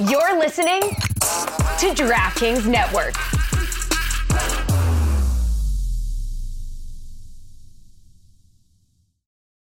[0.00, 3.14] You're listening to DraftKings Network.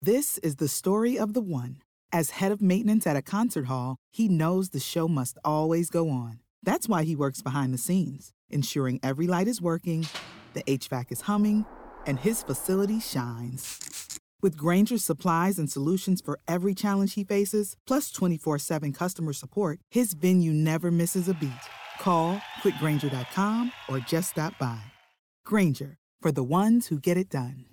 [0.01, 1.77] This is the story of the one.
[2.11, 6.09] As head of maintenance at a concert hall, he knows the show must always go
[6.09, 6.39] on.
[6.63, 10.07] That's why he works behind the scenes, ensuring every light is working,
[10.55, 11.67] the HVAC is humming,
[12.07, 14.04] and his facility shines.
[14.45, 19.79] With Grainger's supplies and solutions for every challenge he faces, plus 24 7 customer support,
[19.89, 21.65] his venue never misses a beat.
[21.99, 24.79] Call click grainger.com or just stop by.
[25.45, 27.65] Granger, for the ones who get it done.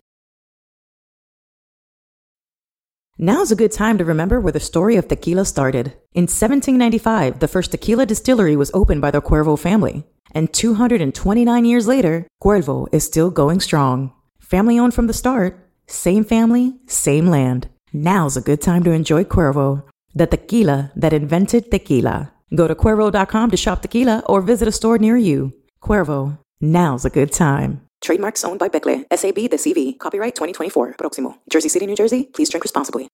[3.19, 5.89] Now's a good time to remember where the story of tequila started.
[6.15, 10.05] In 1795, the first tequila distillery was opened by the Cuervo family.
[10.35, 14.15] And 229 years later, Cuervo is still going strong.
[14.41, 15.59] Family owned from the start,
[15.93, 17.69] same family, same land.
[17.93, 22.33] Now's a good time to enjoy Cuervo, the tequila that invented tequila.
[22.55, 25.53] Go to Cuervo.com to shop tequila or visit a store near you.
[25.83, 27.83] Cuervo, now's a good time.
[28.01, 29.99] Trademarks owned by Becle, SAB de CV.
[29.99, 30.95] Copyright 2024.
[30.99, 31.37] Proximo.
[31.51, 32.25] Jersey City, New Jersey.
[32.33, 33.09] Please drink responsibly.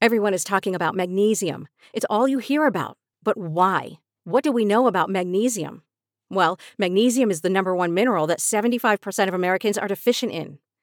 [0.00, 1.66] Everyone is talking about magnesium.
[1.92, 2.96] It's all you hear about.
[3.22, 3.98] But why?
[4.24, 5.82] What do we know about magnesium?
[6.30, 10.58] Well, magnesium is the number one mineral that 75% of Americans are deficient in.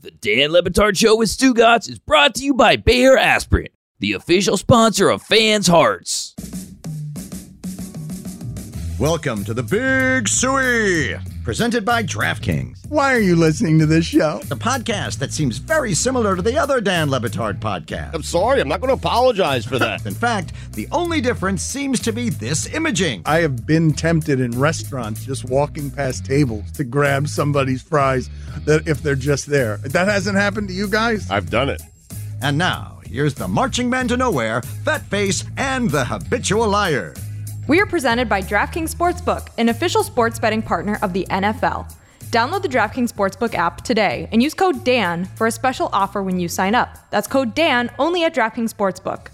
[0.00, 3.68] The Dan Le Batard Show with Stugotz is brought to you by Bayer Aspirin,
[4.00, 6.34] the official sponsor of fans' hearts.
[8.98, 14.38] Welcome to the Big Suey, presented by DraftKings, Why are you listening to this show?
[14.44, 18.14] the podcast that seems very similar to the other Dan Le Batard podcast.
[18.14, 20.06] I'm sorry, I'm not going to apologize for that.
[20.06, 23.22] In fact, the only difference seems to be this imaging.
[23.26, 28.30] I have been tempted in restaurants just walking past tables to grab somebody's fries
[28.64, 29.76] that if they're just there.
[29.78, 31.30] That hasn't happened to you guys?
[31.30, 31.82] I've done it.
[32.40, 37.14] And now, here's the marching man to nowhere, Fat Face, and the habitual liar.
[37.66, 41.90] We are presented by DraftKings Sportsbook, an official sports betting partner of the NFL.
[42.26, 46.38] Download the DraftKings Sportsbook app today and use code DAN for a special offer when
[46.38, 46.98] you sign up.
[47.10, 49.28] That's code DAN only at DraftKings Sportsbook.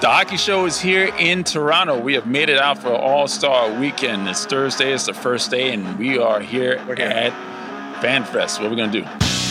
[0.00, 2.00] The hockey show is here in Toronto.
[2.00, 4.26] We have made it out for All Star Weekend.
[4.26, 4.94] It's Thursday.
[4.94, 7.32] It's the first day, and we are here, at
[8.00, 8.60] FanFest.
[8.60, 9.45] What are we gonna do?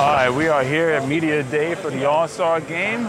[0.00, 3.04] All right, we are here at Media Day for the All Star game.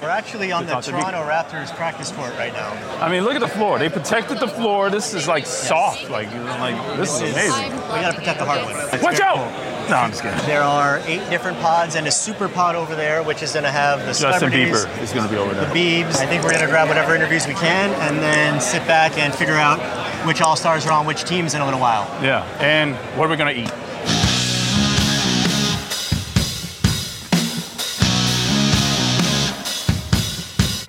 [0.00, 0.90] We're actually on the to.
[0.90, 2.70] Toronto Raptors practice court right now.
[3.02, 3.78] I mean, look at the floor.
[3.78, 4.88] They protected the floor.
[4.88, 6.08] This is like soft.
[6.08, 7.72] Like, like this is amazing.
[7.72, 8.94] We gotta protect the hardwood.
[8.94, 9.36] It's Watch out!
[9.36, 9.90] cool.
[9.90, 10.46] No, I'm just kidding.
[10.46, 14.00] There are eight different pods and a super pod over there, which is gonna have
[14.00, 15.66] the Justin celebrities, Bieber is going to be over there.
[15.66, 15.74] the.
[15.74, 16.16] Biebs.
[16.16, 19.56] I think we're gonna grab whatever interviews we can and then sit back and figure
[19.56, 19.80] out
[20.26, 22.08] which All Stars are on which teams in a little while.
[22.24, 23.91] Yeah, and what are we going to eat?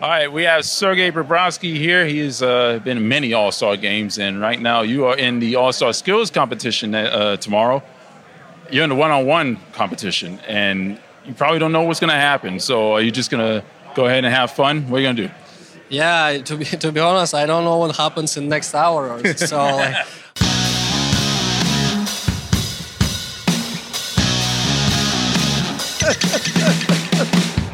[0.04, 2.06] All right, we have Sergei Bobrovsky here.
[2.06, 5.40] He has uh, been in many All Star games, and right now you are in
[5.40, 7.82] the All Star Skills competition uh, tomorrow.
[8.70, 12.18] You're in the one on one competition, and you probably don't know what's going to
[12.18, 12.60] happen.
[12.60, 14.90] So, are you just going to go ahead and have fun?
[14.90, 15.34] What are you going to do?
[15.88, 19.10] Yeah, to be to be honest, I don't know what happens in next hour.
[19.10, 20.06] Or so like,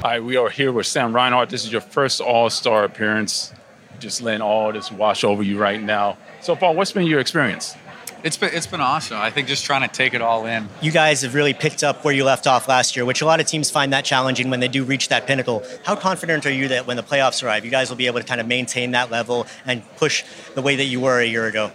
[0.09, 1.50] All right, we are here with Sam Reinhart.
[1.51, 3.53] This is your first All Star appearance.
[4.00, 6.17] Just letting all this wash over you right now.
[6.41, 7.75] So far, what's been your experience?
[8.23, 9.17] It's been it's been awesome.
[9.17, 10.67] I think just trying to take it all in.
[10.81, 13.39] You guys have really picked up where you left off last year, which a lot
[13.39, 15.63] of teams find that challenging when they do reach that pinnacle.
[15.83, 18.25] How confident are you that when the playoffs arrive, you guys will be able to
[18.25, 20.23] kind of maintain that level and push
[20.55, 21.71] the way that you were a year ago?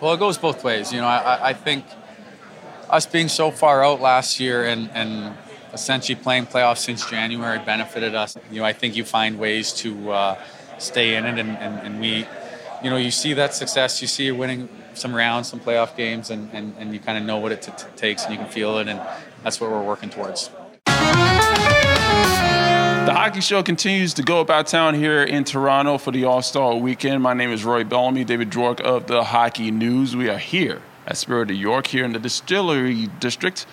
[0.00, 0.94] Well, it goes both ways.
[0.94, 1.84] You know, I, I- I think
[2.88, 5.36] us being so far out last year and and
[5.72, 8.36] essentially playing playoffs since January benefited us.
[8.50, 10.38] You know, I think you find ways to uh,
[10.78, 12.26] stay in it, and, and, and we,
[12.82, 14.00] you know, you see that success.
[14.02, 17.24] You see you winning some rounds, some playoff games, and, and, and you kind of
[17.24, 19.00] know what it t- t- takes, and you can feel it, and
[19.42, 20.50] that's what we're working towards.
[23.06, 26.76] The hockey show continues to go about town here in Toronto for the All Star
[26.76, 27.22] weekend.
[27.22, 30.14] My name is Roy Bellamy, David Dwork of the Hockey News.
[30.14, 33.66] We are here at Spirit of York, here in the Distillery District.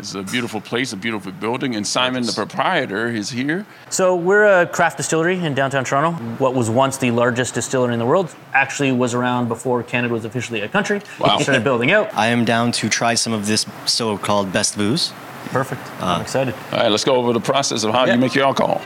[0.00, 3.66] It's a beautiful place, a beautiful building, and Simon, the proprietor, is here.
[3.90, 6.12] So we're a craft distillery in downtown Toronto.
[6.38, 10.24] What was once the largest distillery in the world actually was around before Canada was
[10.24, 11.02] officially a country.
[11.20, 11.36] Wow.
[11.36, 12.14] We started building out.
[12.14, 15.12] I am down to try some of this so-called best booze.
[15.48, 15.82] Perfect.
[16.00, 16.54] Uh, I'm excited.
[16.72, 18.14] All right, let's go over the process of how Yeah.
[18.14, 18.80] you make your alcohol.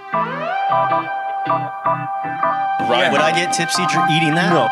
[2.90, 3.08] Right.
[3.12, 4.52] Would I get tipsy dr- eating that?
[4.52, 4.68] No.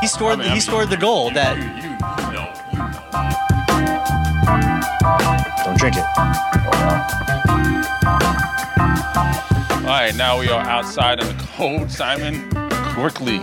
[0.00, 0.40] He scored.
[0.40, 1.30] he scored the goal.
[1.32, 1.54] That.
[5.64, 6.04] Don't drink it.
[9.76, 11.90] All right, now we are outside in the cold.
[11.90, 12.50] Simon,
[12.94, 13.40] quickly.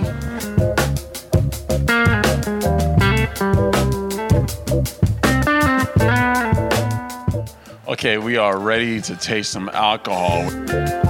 [7.88, 11.03] Okay, we are ready to taste some alcohol.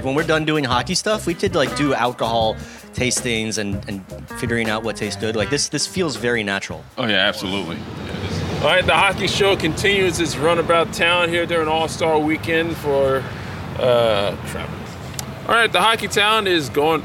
[0.00, 2.54] Like when we're done doing hockey stuff, we did like do alcohol
[2.94, 4.02] tastings and, and
[4.40, 5.36] figuring out what tastes good.
[5.36, 6.82] Like this this feels very natural.
[6.96, 7.76] Oh yeah, absolutely.
[8.60, 12.78] All right, the hockey show continues its run about town here during All Star Weekend
[12.78, 13.22] for
[13.78, 14.70] uh, crap.
[15.46, 17.04] All right, the hockey town is going.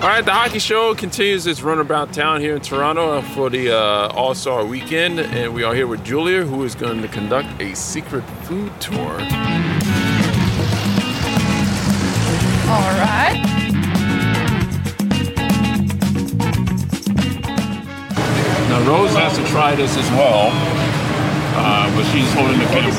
[0.00, 3.76] All right, the hockey show continues its run about town here in Toronto for the
[3.76, 7.60] uh, All Star Weekend, and we are here with Julia, who is going to conduct
[7.60, 9.20] a secret food tour.
[12.70, 13.36] All right.
[18.68, 20.50] Now Rose has to try this as well,
[21.56, 22.94] uh, but she's holding the camera.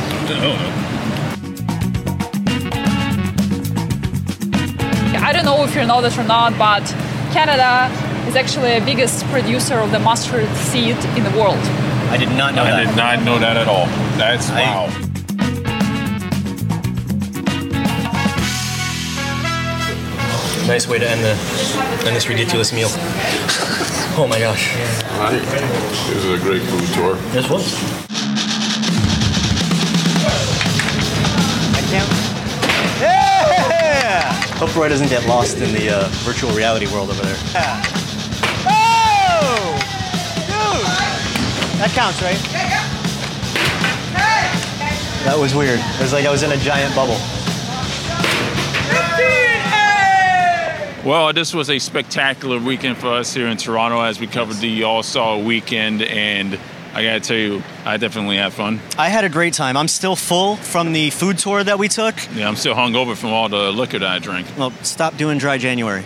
[5.23, 6.83] I don't know if you know this or not, but
[7.31, 7.88] Canada
[8.27, 11.59] is actually the biggest producer of the mustard seed in the world.
[12.12, 12.88] I did not know I that.
[12.88, 13.85] did not know that at all.
[14.18, 15.11] That's wow.
[20.71, 21.35] Nice way to end the
[22.07, 22.88] end this ridiculous meal.
[24.15, 24.73] Oh my gosh.
[25.15, 25.41] All right.
[25.41, 27.15] This is a great food tour.
[27.33, 27.73] This was.
[33.01, 34.31] Yeah!
[34.59, 37.38] Hope Roy doesn't get lost in the uh, virtual reality world over there.
[37.51, 37.83] Yeah.
[38.63, 39.75] Oh!
[40.47, 41.79] Dude!
[41.81, 42.39] That counts, right?
[45.25, 45.81] That was weird.
[45.81, 47.19] It was like I was in a giant bubble.
[51.03, 54.83] Well, this was a spectacular weekend for us here in Toronto as we covered the
[54.83, 56.59] All Star weekend, and
[56.94, 58.80] I gotta tell you, I definitely had fun.
[59.00, 59.77] I had a great time.
[59.77, 62.15] I'm still full from the food tour that we took.
[62.36, 64.45] Yeah, I'm still hungover from all the liquor that I drank.
[64.56, 66.03] Well, stop doing dry January.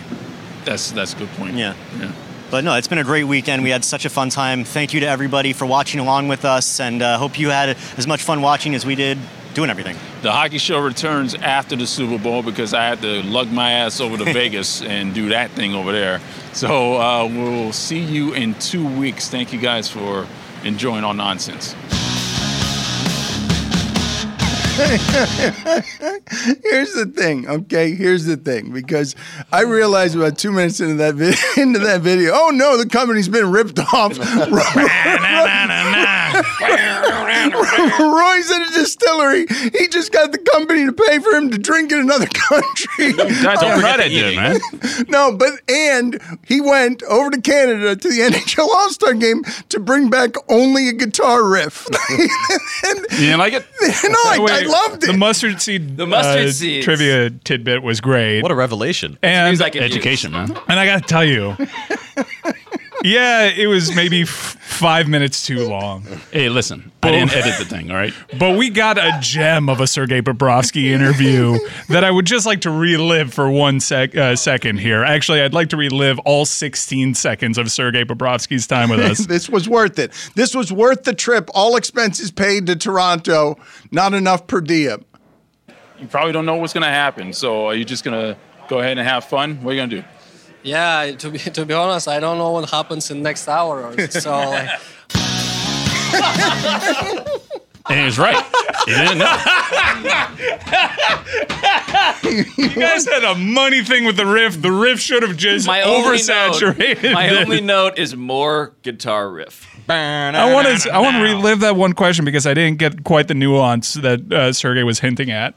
[0.64, 1.56] That's that's a good point.
[1.56, 1.74] Yeah.
[1.98, 2.12] Yeah.
[2.50, 3.64] But no, it's been a great weekend.
[3.64, 4.64] We had such a fun time.
[4.64, 8.06] Thank you to everybody for watching along with us, and uh, hope you had as
[8.06, 9.18] much fun watching as we did
[9.56, 9.96] doing everything.
[10.20, 14.02] The hockey show returns after the Super Bowl because I had to lug my ass
[14.02, 16.20] over to Vegas and do that thing over there.
[16.52, 19.30] So uh, we'll see you in two weeks.
[19.30, 20.26] Thank you guys for
[20.62, 21.74] enjoying our nonsense.
[24.76, 24.92] Here's
[26.92, 27.94] the thing, okay?
[27.94, 29.16] Here's the thing, because
[29.50, 33.28] I realized about two minutes into that vi- into that video, oh no, the company's
[33.28, 34.18] been ripped off.
[37.98, 39.46] Roy's at a distillery.
[39.46, 43.12] He just got the company to pay for him to drink in another country.
[43.14, 44.60] Guys, don't forget to eat, man.
[45.08, 49.80] no, but and he went over to Canada to the NHL All Star game to
[49.80, 51.86] bring back only a guitar riff.
[52.10, 52.28] You
[53.10, 53.64] didn't like it?
[53.80, 55.06] no, I, I loved it.
[55.06, 55.96] The mustard seed.
[55.96, 56.84] The mustard uh, seeds.
[56.84, 58.42] trivia tidbit was great.
[58.42, 59.18] What a revelation!
[59.22, 60.50] And Seems like it Education, man.
[60.68, 61.56] And I got to tell you,
[63.06, 66.04] yeah, it was maybe f- five minutes too long.
[66.32, 68.12] Hey, listen, I didn't edit the thing, all right?
[68.38, 71.58] But we got a gem of a Sergei Bobrovsky interview
[71.88, 75.04] that I would just like to relive for one sec- uh, second here.
[75.04, 79.26] Actually, I'd like to relive all 16 seconds of Sergei Bobrovsky's time with us.
[79.26, 80.12] this was worth it.
[80.34, 81.48] This was worth the trip.
[81.54, 83.56] All expenses paid to Toronto.
[83.90, 85.04] Not enough per diem.
[85.98, 87.32] You probably don't know what's going to happen.
[87.32, 89.62] So are you just going to go ahead and have fun?
[89.62, 90.04] What are you going to do?
[90.66, 93.84] Yeah, to be to be honest, I don't know what happens in next hour.
[93.86, 94.68] Or so like,
[97.88, 98.44] And he was right.
[98.88, 99.36] You didn't know.
[102.58, 104.60] you guys had a money thing with the riff.
[104.60, 106.18] The riff should have just My only
[106.50, 106.60] note,
[107.12, 109.72] my only note is more guitar riff.
[110.34, 110.90] I want to.
[110.90, 114.32] I want to relive that one question because I didn't get quite the nuance that
[114.32, 115.54] uh, Sergei was hinting at.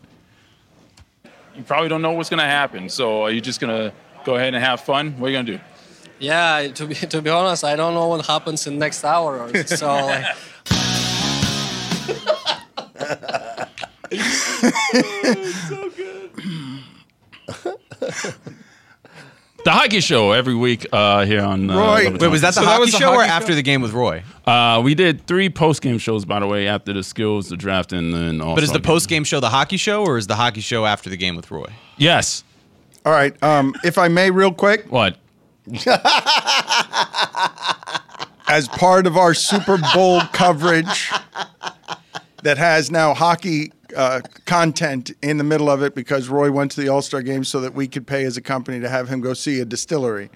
[1.55, 2.89] You probably don't know what's going to happen.
[2.89, 3.91] So are you just going to
[4.23, 5.13] go ahead and have fun?
[5.19, 5.63] What are you going to do?
[6.19, 9.39] Yeah, to be to be honest, I don't know what happens in next hour.
[9.39, 9.87] Or so.
[9.87, 10.35] Like,
[19.65, 21.69] The hockey show every week uh, here on.
[21.69, 22.05] Uh, Roy.
[22.05, 22.21] Levittown.
[22.21, 24.23] Wait, was that the hockey show or after the game with Roy?
[24.45, 27.91] Uh, we did three post game shows, by the way, after the skills, the draft,
[27.91, 28.55] and then all.
[28.55, 31.09] But is the post game show the hockey show or is the hockey show after
[31.09, 31.67] the game with Roy?
[31.97, 32.43] Yes.
[33.05, 33.41] All right.
[33.41, 34.85] Um, if I may, real quick.
[34.91, 35.17] What?
[38.47, 41.11] As part of our Super Bowl coverage
[42.43, 46.81] that has now hockey uh, content in the middle of it because Roy went to
[46.81, 49.21] the All Star game so that we could pay as a company to have him
[49.21, 50.29] go see a distillery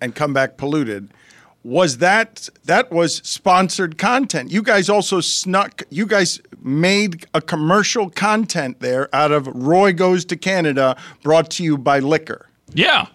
[0.00, 1.10] and come back polluted.
[1.62, 4.50] Was that that was sponsored content?
[4.50, 5.82] You guys also snuck.
[5.90, 11.64] You guys made a commercial content there out of Roy goes to Canada, brought to
[11.64, 12.48] you by liquor.
[12.72, 13.08] Yeah.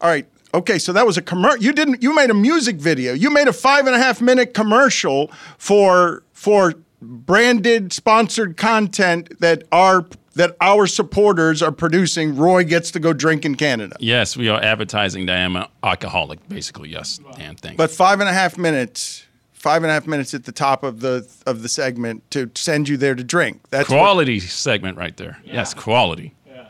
[0.00, 0.26] All right.
[0.52, 1.62] Okay, so that was a commercial.
[1.62, 2.02] You didn't.
[2.02, 3.12] You made a music video.
[3.12, 9.64] You made a five and a half minute commercial for for branded sponsored content that
[9.70, 12.36] our that our supporters are producing.
[12.36, 13.96] Roy gets to go drink in Canada.
[14.00, 16.90] Yes, we are advertising that I'm an alcoholic, basically.
[16.90, 17.76] Yes, and thanks.
[17.76, 21.00] But five and a half minutes, five and a half minutes at the top of
[21.00, 23.60] the of the segment to send you there to drink.
[23.70, 25.38] That's what- quality segment right there.
[25.44, 26.34] Yes, quality.
[26.46, 26.68] Yeah.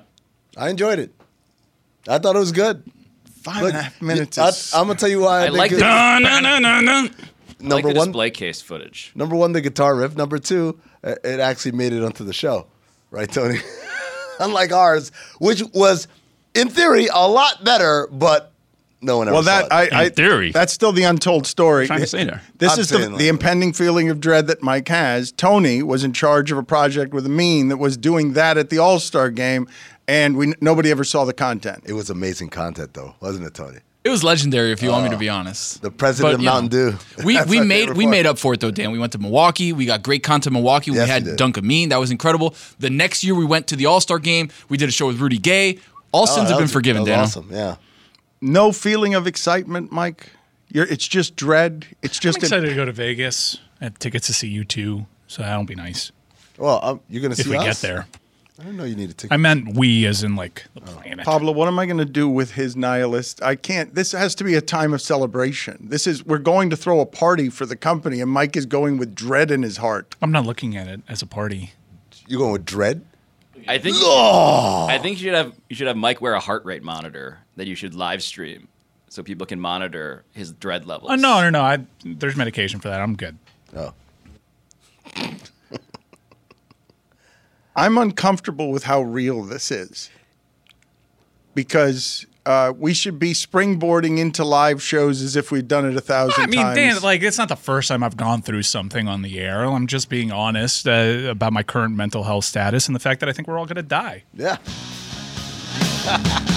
[0.56, 1.12] I enjoyed it.
[2.08, 2.82] I thought it was good.
[3.42, 5.42] Five and a half minutes I, is- am gonna tell you why.
[5.42, 7.14] I think like it- the- Dun, dun, dun, dun, dun.
[7.62, 9.12] Number like the one, display case footage.
[9.14, 10.16] number one, the guitar riff.
[10.16, 12.66] Number two, uh, it actually made it onto the show,
[13.10, 13.58] right, Tony?
[14.40, 16.08] Unlike ours, which was,
[16.54, 18.52] in theory, a lot better, but
[19.02, 19.92] no one ever Well, saw that I, it.
[19.92, 21.86] I theory that's still the untold story.
[21.86, 22.42] Trying to say there.
[22.58, 25.32] This I'm is the, like- the impending feeling of dread that Mike has.
[25.32, 28.70] Tony was in charge of a project with a mean that was doing that at
[28.70, 29.68] the All Star game,
[30.08, 31.82] and we nobody ever saw the content.
[31.86, 33.78] It was amazing content, though, wasn't it, Tony?
[34.02, 35.18] It was legendary, if you want me to Oh.
[35.18, 35.82] be honest.
[35.82, 36.98] The president of you know, Mountain Dew.
[37.24, 38.10] We That's we my made favorite we part.
[38.10, 38.92] made up for it though, Dan.
[38.92, 39.72] We went to Milwaukee.
[39.74, 40.90] We got great content in Milwaukee.
[40.92, 41.36] Yes, we we had did.
[41.36, 41.90] Duncan Mean.
[41.90, 42.54] That was incredible.
[42.78, 44.48] The next year we went to the All Star game.
[44.70, 45.78] We did a show with Rudy Gay.
[46.12, 47.20] All Oh, sins that have been was- forgiven, that Dan.
[47.20, 47.76] was Awesome, yeah.
[48.40, 50.30] No feeling of excitement, Mike.
[50.72, 51.84] You're, it's just dread.
[52.00, 53.58] It's just I'm just excited to go to Vegas.
[53.82, 56.10] I have tickets to see you too, so that'll be nice.
[56.56, 57.64] Well, um, you're gonna if see we us?
[57.64, 58.06] get there.
[58.60, 59.32] I didn't know you need needed tickets.
[59.32, 61.00] I meant we, as in like the oh.
[61.00, 61.24] planet.
[61.24, 63.42] Pablo, what am I going to do with his nihilist?
[63.42, 63.94] I can't.
[63.94, 65.88] This has to be a time of celebration.
[65.88, 68.98] This is we're going to throw a party for the company, and Mike is going
[68.98, 70.14] with dread in his heart.
[70.20, 71.72] I'm not looking at it as a party.
[72.28, 73.02] You going with dread?
[73.66, 73.96] I think.
[73.98, 74.86] Oh!
[74.90, 77.66] I think you should have you should have Mike wear a heart rate monitor that
[77.66, 78.68] you should live stream
[79.08, 81.10] so people can monitor his dread levels.
[81.10, 81.62] Oh no, no, no!
[81.62, 83.00] I, there's medication for that.
[83.00, 83.38] I'm good.
[83.74, 83.94] Oh.
[87.76, 90.10] I'm uncomfortable with how real this is
[91.54, 96.00] because uh, we should be springboarding into live shows as if we've done it a
[96.00, 96.76] thousand I mean, times.
[96.76, 99.64] Dan, like it's not the first time I've gone through something on the air.
[99.64, 103.28] I'm just being honest uh, about my current mental health status and the fact that
[103.28, 104.24] I think we're all going to die.
[104.34, 104.56] Yeah.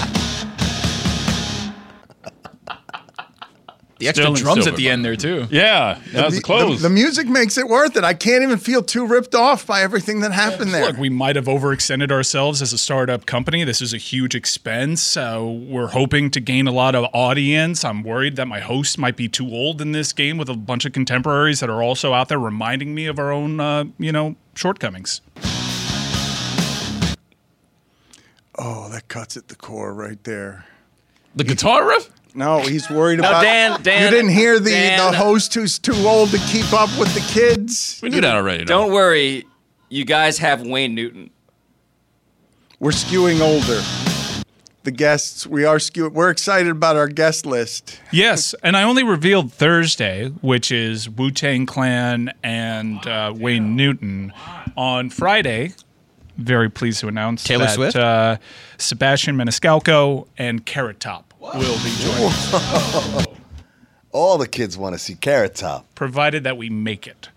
[4.04, 5.46] The extra Still in drums silver, at the end there too.
[5.50, 6.82] Yeah, that was the, close.
[6.82, 8.04] the music makes it worth it.
[8.04, 10.84] I can't even feel too ripped off by everything that happened there.
[10.84, 13.64] Look, we might have overextended ourselves as a startup company.
[13.64, 15.00] This is a huge expense.
[15.00, 17.82] So we're hoping to gain a lot of audience.
[17.82, 20.84] I'm worried that my host might be too old in this game with a bunch
[20.84, 24.36] of contemporaries that are also out there reminding me of our own, uh, you know,
[24.54, 25.22] shortcomings.
[28.56, 30.66] Oh, that cuts at the core right there.
[31.34, 32.10] The guitar riff?
[32.34, 33.42] No, he's worried No, about.
[33.42, 36.90] Dan- Dan- you didn't hear the Dan- the host who's too old to keep up
[36.98, 38.00] with the kids.
[38.02, 38.64] We knew that already.
[38.64, 39.46] Don't worry,
[39.88, 41.30] you guys have Wayne Newton.
[42.80, 43.80] We're skewing older.
[44.82, 46.12] The guests, we are skewing.
[46.12, 48.00] We're excited about our guest list.
[48.12, 54.32] Yes, and I only revealed Thursday, which is Wu Tang Clan and uh, Wayne Newton.
[54.76, 55.72] On Friday,
[56.36, 57.96] very pleased to announce Taylor that Swift?
[57.96, 58.36] Uh,
[58.76, 63.26] Sebastian Maniscalco and Carrot Top will be joining us,
[64.12, 65.92] All the kids want to see Carrot Top.
[65.94, 67.28] provided that we make it.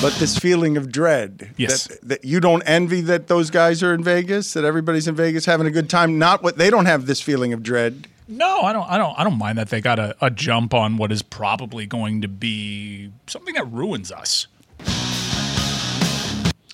[0.00, 1.50] But this feeling of dread.
[1.56, 1.86] Yes.
[1.88, 5.44] That, that you don't envy that those guys are in Vegas, that everybody's in Vegas
[5.44, 6.18] having a good time.
[6.18, 8.06] Not what they don't have this feeling of dread.
[8.28, 8.88] No, I don't.
[8.88, 9.18] I don't.
[9.18, 12.28] I don't mind that they got a, a jump on what is probably going to
[12.28, 14.46] be something that ruins us.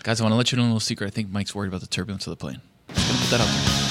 [0.02, 1.06] Guys, I want to let you know a little secret.
[1.06, 2.60] I think Mike's worried about the turbulence of the plane.
[2.88, 3.83] Just gonna put that out there.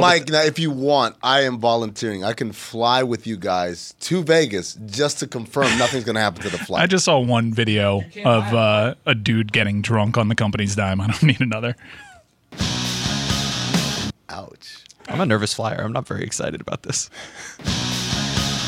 [0.00, 2.24] Mike, now if you want, I am volunteering.
[2.24, 6.42] I can fly with you guys to Vegas just to confirm nothing's going to happen
[6.42, 6.82] to the flight.
[6.82, 11.00] I just saw one video of uh, a dude getting drunk on the company's dime.
[11.02, 11.76] I don't need another.
[14.28, 14.84] Ouch.
[15.08, 15.82] I'm a nervous flyer.
[15.82, 17.10] I'm not very excited about this.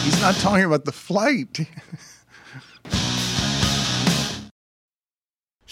[0.04, 1.60] He's not talking about the flight.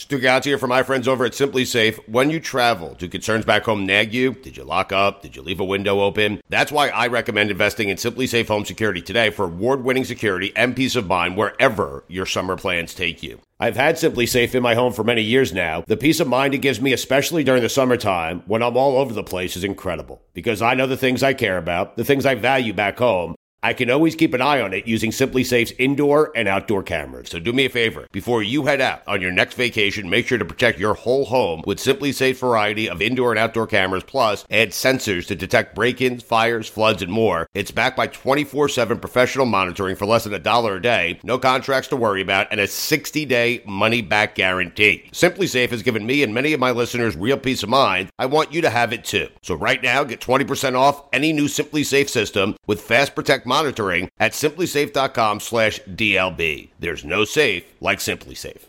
[0.02, 1.97] Stugotz here for my friends over at SimpliSafe.
[2.09, 4.32] When you travel, do concerns back home nag you?
[4.32, 5.23] Did you lock up?
[5.23, 6.42] Did you leave a window open?
[6.49, 10.97] That's why I recommend investing in SimpliSafe Home Security today for award-winning security and peace
[10.97, 13.40] of mind wherever your summer plans take you.
[13.61, 15.85] I've had SimpliSafe in my home for many years now.
[15.87, 19.14] The peace of mind it gives me, especially during the summertime when I'm all over
[19.14, 20.21] the place, is incredible.
[20.35, 23.75] Because I know the things I care about, the things I value back home, I
[23.75, 27.28] can always keep an eye on it using SimpliSafe's indoor and outdoor cameras.
[27.28, 28.09] So do me a favor.
[28.11, 31.62] Before you head out on your next vacation, make sure to protect your whole home
[31.64, 36.69] with SimpliSafe's variety of indoor and outdoor cameras, plus add sensors to detect break-ins, fires,
[36.69, 37.49] floods, and more.
[37.54, 41.88] It's backed by 24-7 professional monitoring for less than a dollar a day, no contracts
[41.90, 45.09] to worry about, and a 60-day money-back guarantee.
[45.12, 48.11] SimpliSafe has given me and many of my listeners real peace of mind.
[48.19, 49.28] I want you to have it too.
[49.42, 54.32] So right now, get 20% off any new SimpliSafe system with Fast Protect monitoring at
[54.32, 56.71] simplisafe.com slash DLB.
[56.78, 58.62] There's no safe like SimpliSafe.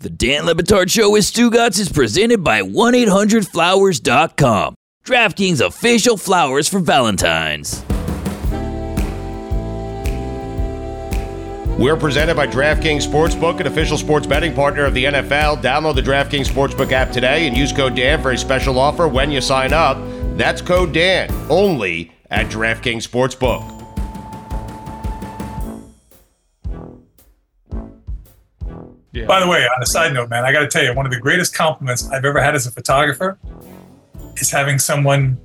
[0.00, 4.74] The Dan Le Batard Show with Stugotz is presented by 1-800-Flowers.com.
[5.06, 7.84] DraftKings official flowers for Valentine's.
[11.78, 15.62] We're presented by DraftKings Sportsbook, an official sports betting partner of the NFL.
[15.62, 19.30] Download the DraftKings Sportsbook app today and use code Dan for a special offer when
[19.30, 19.96] you sign up.
[20.36, 23.62] That's code Dan, only at DraftKings Sportsbook.
[29.26, 31.12] By the way, on a side note, man, I got to tell you, one of
[31.12, 33.38] the greatest compliments I've ever had as a photographer
[34.36, 35.38] is having someone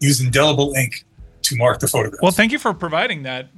[0.00, 1.04] use indelible ink
[1.42, 2.20] to mark the photograph.
[2.22, 3.48] Well, thank you for providing that.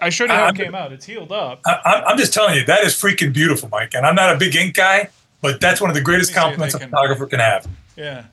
[0.00, 0.92] I showed you how I'm- it came out.
[0.92, 1.60] It's healed up.
[1.66, 3.92] I, I'm- I'm just telling you, that is freaking beautiful, Mike.
[3.94, 5.10] And I'm not a big ink guy,
[5.42, 7.66] but that's one of the greatest compliments a photographer can have.
[7.96, 8.24] Yeah,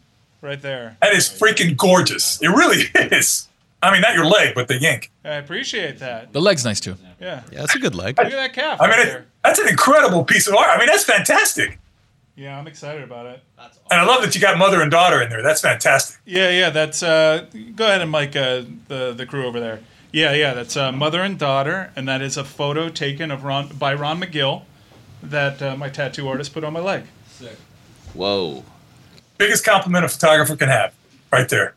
[0.42, 0.96] right there.
[1.02, 2.42] That is freaking gorgeous.
[2.42, 3.50] It really is.
[3.86, 5.12] I mean, not your leg, but the yank.
[5.24, 6.34] I appreciate that.
[6.34, 6.96] The leg's nice too.
[7.22, 7.44] Yeah.
[7.52, 8.18] Yeah, that's a good leg.
[8.18, 8.82] Look at that calf.
[8.82, 9.26] I mean, it, there.
[9.44, 10.70] that's an incredible piece of art.
[10.70, 11.80] I mean, that's fantastic.
[12.36, 13.42] Yeah, I'm excited about it.
[13.58, 15.42] And I love that you got mother and daughter in there.
[15.42, 16.20] That's fantastic.
[16.26, 16.70] Yeah, yeah.
[16.70, 17.46] That's uh,
[17.76, 19.80] go ahead and mic uh, the the crew over there.
[20.12, 20.54] Yeah, yeah.
[20.54, 24.20] That's uh, mother and daughter, and that is a photo taken of Ron by Ron
[24.20, 24.64] Magill
[25.24, 27.04] that uh, my tattoo artist put on my leg.
[27.28, 27.58] Sick.
[28.14, 28.64] Whoa.
[29.38, 30.94] Biggest compliment a photographer can have,
[31.32, 31.76] right there.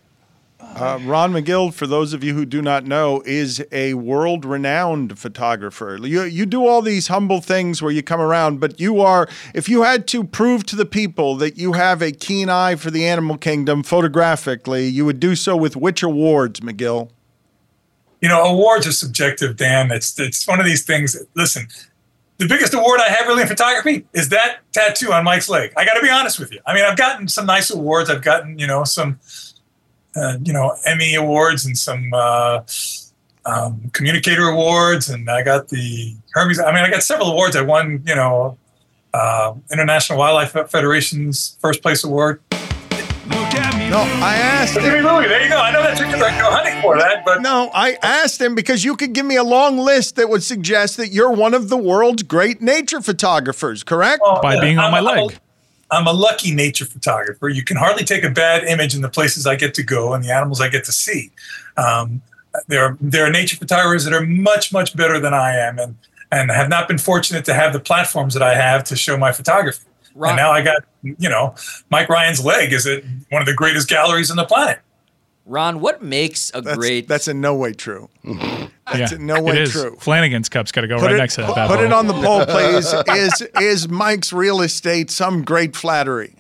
[0.61, 5.19] Uh, Ron Magill, for those of you who do not know, is a world renowned
[5.19, 5.99] photographer.
[6.03, 9.69] You, you do all these humble things where you come around, but you are, if
[9.69, 13.07] you had to prove to the people that you have a keen eye for the
[13.07, 17.11] animal kingdom photographically, you would do so with which awards, Magill?
[18.21, 19.93] You know, awards are subjective, Dan.
[19.93, 21.17] It's it's one of these things.
[21.35, 21.69] Listen,
[22.39, 25.73] the biggest award I have really in photography is that tattoo on Mike's leg.
[25.77, 26.61] I got to be honest with you.
[26.67, 28.11] I mean, I've gotten some nice awards.
[28.11, 29.21] I've gotten you know some,
[30.17, 32.61] uh, you know, Emmy awards and some uh,
[33.45, 36.59] um, communicator awards, and I got the Hermes.
[36.61, 37.57] I mean, I got several awards.
[37.57, 38.59] I won, you know,
[39.15, 42.41] uh, International Wildlife Federation's first place award.
[43.91, 44.89] No, I asked Look at.
[44.89, 45.59] There you go.
[45.59, 48.55] I know that's what you're like, go hunting for that, but no, I asked him
[48.55, 51.71] because you could give me a long list that would suggest that you're one of
[51.71, 54.23] the world's great nature photographers, correct?
[54.43, 55.39] By being on my I'm- I'm leg.
[55.91, 57.49] I'm a lucky nature photographer.
[57.49, 60.23] You can hardly take a bad image in the places I get to go and
[60.23, 61.31] the animals I get to see.
[61.77, 62.23] Um,
[62.67, 65.97] there are there are nature photographers that are much much better than I am, and
[66.33, 69.33] and have not been fortunate to have the platforms that I have to show my
[69.33, 69.85] photography.
[70.31, 71.55] And now I got you know
[71.91, 74.81] Mike Ryan's leg is at one of the greatest galleries on the planet.
[75.49, 78.11] Ron, what makes a That's, great that's in no way true.
[78.25, 79.73] That's yeah, in no way is.
[79.73, 79.97] true.
[79.99, 82.07] Flanagan's cup's got to go Put right it, next to that put, put it on
[82.07, 82.93] the poll, please.
[83.09, 86.37] Is is Mike's real estate some great flattery?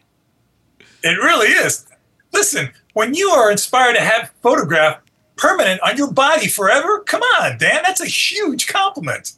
[1.02, 1.86] It really is.
[2.32, 5.00] Listen, when you are inspired to have photograph
[5.36, 9.32] permanent on your body forever, come on, Dan, that's a huge compliment.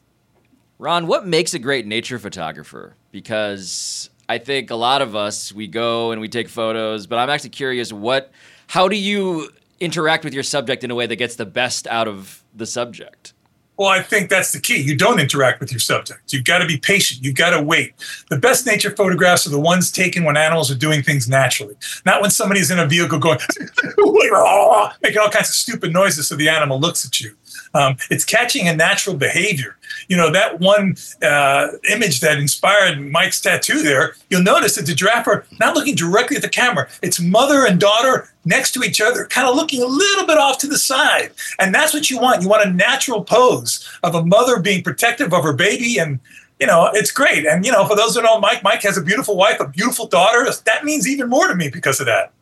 [0.79, 2.95] Ron, what makes a great nature photographer?
[3.11, 7.29] Because I think a lot of us we go and we take photos, but I'm
[7.29, 8.33] actually curious what
[8.69, 9.51] how do you
[9.81, 13.33] interact with your subject in a way that gets the best out of the subject?
[13.81, 14.83] Well, I think that's the key.
[14.83, 16.35] You don't interact with your subject.
[16.35, 17.25] You've got to be patient.
[17.25, 17.95] You've got to wait.
[18.29, 22.21] The best nature photographs are the ones taken when animals are doing things naturally, not
[22.21, 23.39] when somebody's in a vehicle going,
[24.35, 27.35] ah, making all kinds of stupid noises so the animal looks at you.
[27.73, 29.77] Um, it's catching a natural behavior.
[30.09, 34.95] You know, that one uh, image that inspired Mike's tattoo there, you'll notice that the
[34.95, 36.89] giraffe are not looking directly at the camera.
[37.03, 40.59] It's mother and daughter next to each other, kind of looking a little bit off
[40.59, 41.31] to the side.
[41.59, 42.43] And that's what you want.
[42.43, 45.99] You want a natural pose of a mother being protective of her baby.
[45.99, 46.19] And,
[46.59, 47.47] you know, it's great.
[47.47, 50.07] And, you know, for those who know Mike, Mike has a beautiful wife, a beautiful
[50.07, 50.45] daughter.
[50.65, 52.33] That means even more to me because of that.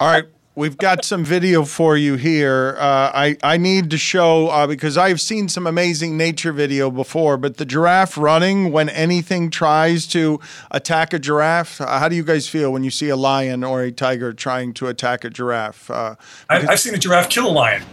[0.00, 0.24] All right.
[0.56, 2.76] We've got some video for you here.
[2.76, 7.36] Uh, I, I need to show uh, because I've seen some amazing nature video before,
[7.36, 10.40] but the giraffe running when anything tries to
[10.72, 11.80] attack a giraffe.
[11.80, 14.74] Uh, how do you guys feel when you see a lion or a tiger trying
[14.74, 15.88] to attack a giraffe?
[15.88, 16.16] Uh,
[16.48, 17.84] I, I've seen a giraffe kill a lion.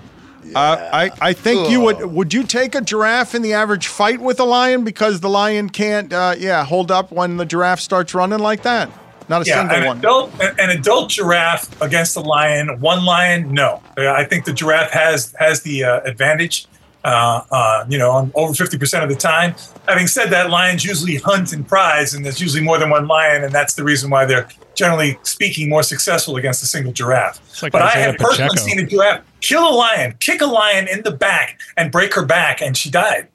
[0.56, 2.04] uh, I, I think you would.
[2.08, 5.70] Would you take a giraffe in the average fight with a lion because the lion
[5.70, 8.90] can't, uh, yeah, hold up when the giraffe starts running like that?
[9.30, 9.98] Not a yeah, single an one.
[10.00, 13.82] Adult, an adult giraffe against a lion, one lion, no.
[13.98, 16.68] I think the giraffe has has the uh, advantage.
[17.04, 19.56] Uh, uh, you know, over fifty percent of the time.
[19.88, 23.46] Having said that, lions usually hunt and prize, and there's usually more than one lion,
[23.46, 27.40] and that's the reason why they're generally speaking more successful against a single giraffe.
[27.62, 28.70] like but I Isiah have personally Pacheco.
[28.70, 32.26] seen a giraffe kill a lion, kick a lion in the back, and break her
[32.26, 33.30] back, and she died.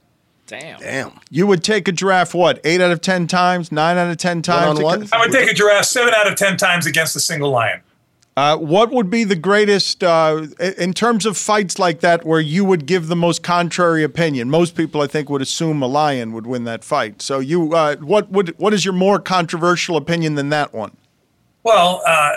[0.46, 0.80] Damn.
[0.80, 1.20] Damn.
[1.30, 2.60] You would take a giraffe what?
[2.64, 3.72] Eight out of ten times?
[3.72, 4.80] Nine out of ten times?
[4.80, 5.08] One-on-one?
[5.12, 7.80] I would take a giraffe seven out of ten times against a single lion.
[8.34, 10.46] Uh, what would be the greatest uh,
[10.78, 14.48] in terms of fights like that where you would give the most contrary opinion?
[14.48, 17.20] Most people, I think, would assume a lion would win that fight.
[17.20, 20.96] So, you, uh, what would what is your more controversial opinion than that one?
[21.62, 22.32] Well, uh,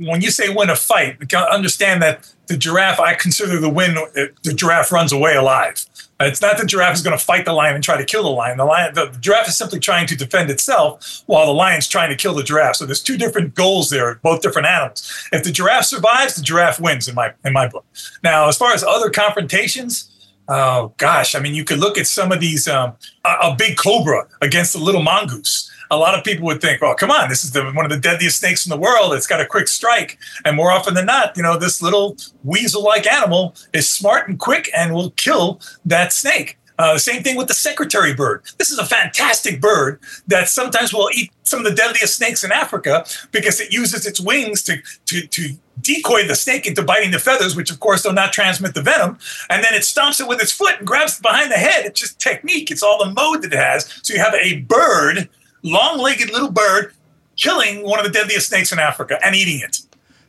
[0.00, 4.54] when you say win a fight, understand that the giraffe, I consider the win, the
[4.54, 5.84] giraffe runs away alive.
[6.22, 8.30] It's not the giraffe is going to fight the lion and try to kill the
[8.30, 8.58] lion.
[8.58, 12.16] The lion, the giraffe is simply trying to defend itself, while the lion's trying to
[12.16, 12.76] kill the giraffe.
[12.76, 15.28] So there's two different goals there, both different animals.
[15.32, 17.86] If the giraffe survives, the giraffe wins in my in my book.
[18.22, 20.10] Now, as far as other confrontations,
[20.52, 22.66] Oh gosh, I mean, you could look at some of these.
[22.66, 25.70] Um, a, a big cobra against a little mongoose.
[25.90, 27.98] A lot of people would think, "Well, come on, this is the, one of the
[27.98, 29.12] deadliest snakes in the world.
[29.12, 33.06] It's got a quick strike." And more often than not, you know, this little weasel-like
[33.06, 36.56] animal is smart and quick and will kill that snake.
[36.78, 38.42] Uh, same thing with the secretary bird.
[38.56, 42.52] This is a fantastic bird that sometimes will eat some of the deadliest snakes in
[42.52, 47.18] Africa because it uses its wings to, to, to decoy the snake into biting the
[47.18, 49.18] feathers, which of course do not transmit the venom.
[49.50, 51.84] And then it stomps it with its foot and grabs it behind the head.
[51.84, 52.70] It's just technique.
[52.70, 54.00] It's all the mode that it has.
[54.02, 55.28] So you have a bird,
[55.62, 56.92] long-legged little bird,
[57.36, 59.78] killing one of the deadliest snakes in Africa and eating it.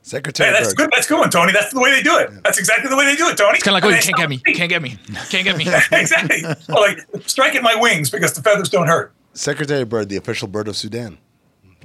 [0.04, 0.78] Secretary Hey, that's Bird.
[0.78, 0.90] good.
[0.96, 1.52] That's good one, Tony.
[1.54, 2.32] That's the way they do it.
[2.44, 3.56] That's exactly the way they do it, Tony.
[3.56, 4.38] It's kind of like, oh, you can't get me.
[4.38, 4.90] stop Can't get me.
[5.30, 5.66] Can't get me.
[6.00, 6.42] exactly.
[6.68, 9.14] Well, like strike at my wings because the feathers don't hurt.
[9.34, 11.18] Secretary Bird, the official bird of Sudan.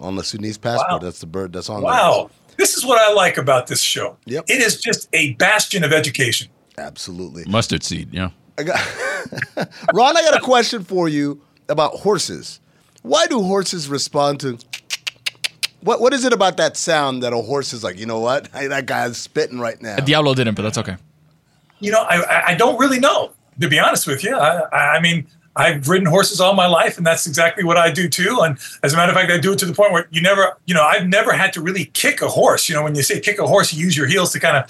[0.01, 0.99] On the Sudanese passport, Wow.
[0.99, 2.31] that's the bird that's on Wow.
[2.57, 4.17] This is what I like about this show.
[4.25, 4.45] Yep.
[4.49, 6.49] It is just a bastion of education.
[6.79, 7.45] Absolutely.
[7.47, 8.31] Mustard seed, yeah.
[8.59, 8.79] I got
[9.95, 12.61] Ron, I got a question for you about horses.
[13.07, 14.59] Why do horses respond to
[15.81, 18.49] what what is it about that sound that a horse is like, you know what?
[18.49, 19.97] Hey, that guy's spitting right now.
[19.99, 20.97] Diablo didn't, but that's okay.
[21.79, 24.35] You know, I, I- I don't really know, to be honest with you.
[24.37, 27.93] I, I I mean, I've ridden horses all my life, and that's exactly what I
[27.93, 28.41] do too.
[28.43, 30.59] And as a matter of fact, I do it to the point where you never,
[30.67, 32.69] you know, I've never had to really kick a horse.
[32.69, 34.65] You know, when you say kick a horse, you use your heels to kind of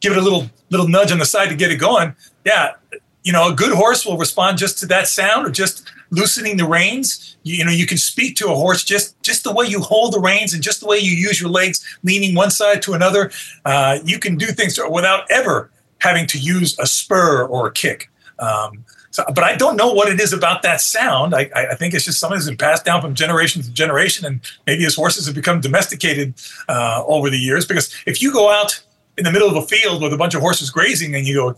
[0.00, 2.14] give it a little little nudge on the side to get it going.
[2.44, 2.74] Yeah,
[3.22, 6.64] you know, a good horse will respond just to that sound or just loosening the
[6.64, 7.36] reins.
[7.42, 10.12] You, you know, you can speak to a horse just just the way you hold
[10.12, 13.30] the reins and just the way you use your legs, leaning one side to another.
[13.64, 18.10] Uh, you can do things without ever having to use a spur or a kick.
[18.38, 21.34] Um, so, but I don't know what it is about that sound.
[21.34, 24.40] I, I think it's just something that's been passed down from generation to generation, and
[24.66, 26.34] maybe as horses have become domesticated
[26.68, 27.66] uh, over the years.
[27.66, 28.80] Because if you go out
[29.18, 31.54] in the middle of a field with a bunch of horses grazing, and you go,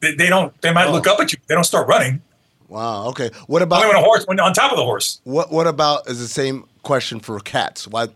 [0.00, 0.58] they, they don't.
[0.60, 1.38] They might look up at you.
[1.46, 2.22] They don't start running.
[2.68, 3.08] Wow.
[3.08, 3.30] Okay.
[3.46, 5.20] What about Only when a horse when on top of the horse.
[5.24, 7.88] What What about is the same question for cats?
[7.88, 8.08] Why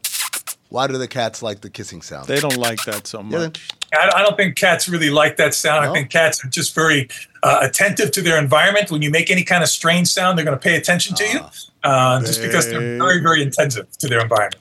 [0.69, 2.29] Why do the cats like the kissing sound?
[2.29, 3.69] They don't like that so much.
[3.93, 5.85] I, I don't think cats really like that sound.
[5.85, 7.09] I think cats are just very
[7.43, 8.91] uh, attentive to their environment.
[8.91, 11.41] When you make any kind of strange sound, they're going to pay attention to you,
[11.85, 14.57] uh, just because they're very, very attentive to their environment.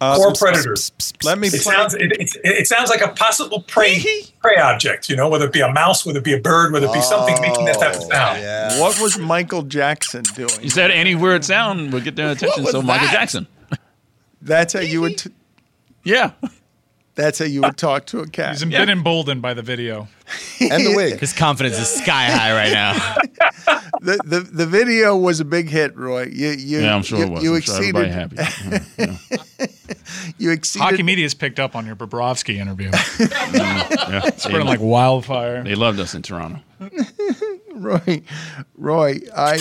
[0.00, 0.92] Uh, or predators.
[1.22, 1.94] Let me It play- sounds.
[1.94, 4.02] It, it, it sounds like a possible prey
[4.42, 5.08] prey object.
[5.08, 7.00] You know, whether it be a mouse, whether it be a bird, whether it be
[7.00, 8.80] something making that type of sound.
[8.80, 10.50] What was Michael Jackson doing?
[10.60, 12.64] You said any weird sound would get their attention.
[12.64, 13.08] was So Michael?
[13.08, 13.46] Jackson.
[14.42, 15.16] That's how you would.
[15.18, 15.30] T-
[16.02, 16.32] Yeah.
[17.14, 18.52] That's how you would talk to a cat.
[18.58, 20.08] He's been emboldened by the video.
[20.60, 21.20] And the wig.
[21.20, 22.94] His confidence is sky high right now.
[24.00, 26.24] the, the the video was a big hit, Roy.
[26.24, 27.42] You, you, Yeah, I'm sure you, it was.
[27.44, 28.10] You I'm sure exceeded.
[28.10, 28.42] everybody
[28.98, 29.14] happy.
[30.38, 30.84] you exceeded.
[30.84, 32.90] Hockey media's picked up on your Bobrovsky interview.
[33.54, 35.62] Yeah, Spreading like wildfire.
[35.62, 36.60] They loved us in Toronto.
[37.72, 38.22] Roy,
[38.76, 39.58] Roy, I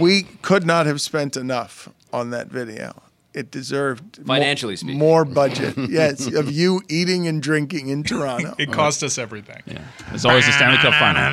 [0.00, 3.02] we could not have spent enough on that video.
[3.38, 4.98] It deserved mo- Financially speaking.
[4.98, 5.74] more budget.
[5.88, 8.54] yes, of you eating and drinking in Toronto.
[8.58, 9.62] It cost us everything.
[9.64, 9.78] Yeah.
[10.12, 11.28] It's always the Stanley Cup final.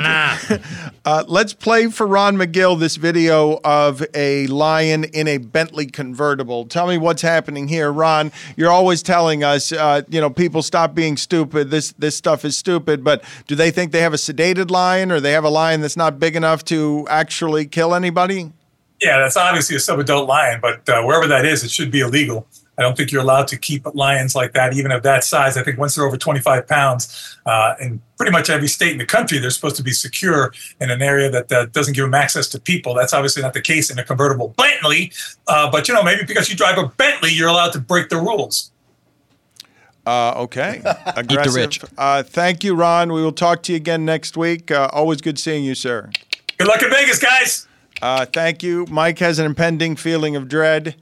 [1.05, 6.65] Uh, let's play for Ron Magill this video of a lion in a Bentley convertible.
[6.65, 8.31] Tell me what's happening here, Ron.
[8.57, 11.69] You're always telling us, uh, you know, people stop being stupid.
[11.69, 13.03] This this stuff is stupid.
[13.03, 15.95] But do they think they have a sedated lion, or they have a lion that's
[15.97, 18.51] not big enough to actually kill anybody?
[19.01, 22.47] Yeah, that's obviously a subadult lion, but uh, wherever that is, it should be illegal.
[22.77, 25.57] I don't think you're allowed to keep lions like that, even of that size.
[25.57, 29.05] I think once they're over 25 pounds, uh, in pretty much every state in the
[29.05, 32.47] country, they're supposed to be secure in an area that uh, doesn't give them access
[32.49, 32.93] to people.
[32.93, 35.11] That's obviously not the case in a convertible Bentley.
[35.47, 38.17] Uh, but you know, maybe because you drive a Bentley, you're allowed to break the
[38.17, 38.71] rules.
[40.05, 40.81] Uh, okay.
[41.15, 41.55] Aggressive.
[41.55, 41.83] rich.
[41.97, 43.11] Uh, thank you, Ron.
[43.11, 44.69] We will talk to you again next week.
[44.69, 46.09] Uh, always good seeing you, sir.
[46.57, 47.67] Good luck in Vegas, guys.
[48.01, 48.85] Uh, thank you.
[48.89, 50.95] Mike has an impending feeling of dread.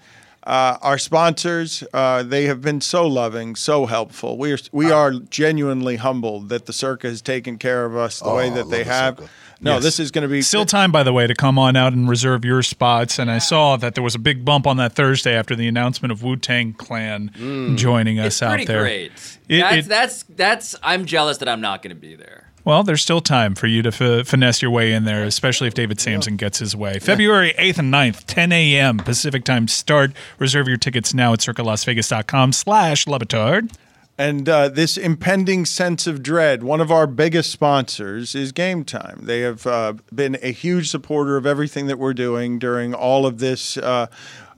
[0.45, 4.37] Uh, our sponsors, uh, they have been so loving, so helpful.
[4.37, 8.33] We are we are genuinely humbled that the Circa has taken care of us the
[8.33, 9.17] way Oh, I that they the have.
[9.19, 9.29] Circa.
[9.61, 9.83] No, Yes.
[9.83, 12.09] this is going to be Still time, by the way, to come on out and
[12.09, 13.17] reserve your spots.
[13.17, 16.11] And I saw that there was a big bump on that Thursday after the announcement
[16.11, 17.31] of Wu Tang Clan
[17.77, 18.81] joining us It's out pretty there.
[18.81, 19.11] great.
[19.47, 20.75] It- that's it- that's that's.
[20.83, 22.49] I'm jealous that I'm not going to be there.
[22.65, 25.73] Well, there's still time for you to f- finesse your way in there, especially if
[25.73, 26.97] David Samson gets his way.
[26.99, 28.97] February 8th and 9th, 10 a.m.
[28.97, 30.13] Pacific time start.
[30.39, 33.75] Reserve your tickets now at circalasvegas.com slash Levitard.
[34.17, 39.21] And uh, this impending sense of dread, one of our biggest sponsors is Game Time.
[39.23, 43.39] They have uh, been a huge supporter of everything that we're doing during all of
[43.39, 44.07] this uh,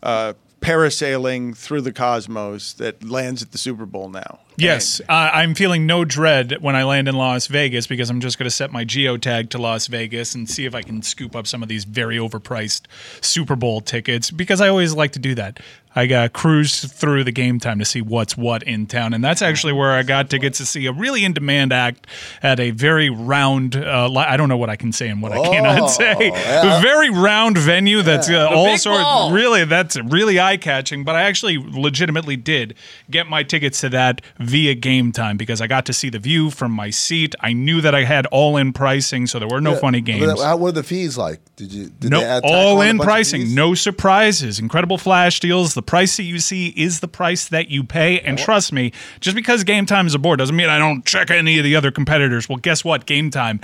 [0.04, 4.40] uh, parasailing through the cosmos that lands at the Super Bowl now.
[4.58, 8.38] Yes, uh, I'm feeling no dread when I land in Las Vegas because I'm just
[8.38, 11.48] going to set my geotag to Las Vegas and see if I can scoop up
[11.48, 12.84] some of these very overpriced
[13.22, 15.60] Super Bowl tickets because I always like to do that.
[15.98, 19.42] I got cruise through the game time to see what's what in town, and that's
[19.42, 22.06] actually where I got tickets to see a really in demand act
[22.44, 23.78] at a very round.
[23.78, 26.16] Uh, li- I don't know what I can say and what I cannot Oh, say.
[26.34, 26.80] yeah.
[26.80, 29.04] A very round venue that's uh, all big sorts.
[29.04, 29.32] ball.
[29.32, 31.06] Really, that's really eye catching.
[31.06, 32.76] But I actually legitimately did
[33.10, 36.50] get my tickets to that via game time because I got to see the view
[36.50, 37.36] from my seat.
[37.40, 40.42] I knew that I had all in pricing, so there were no Yeah, funny games.
[40.42, 41.40] How were the fees like?
[41.56, 41.90] Did you?
[41.90, 45.74] Did No, they add all in pricing, no surprises, incredible flash deals.
[45.74, 48.20] The price that you see is the price that you pay.
[48.20, 51.58] And trust me, just because game time is aboard doesn't mean I don't check any
[51.58, 52.50] of the other competitors.
[52.50, 53.06] Well, guess what?
[53.06, 53.62] Game time,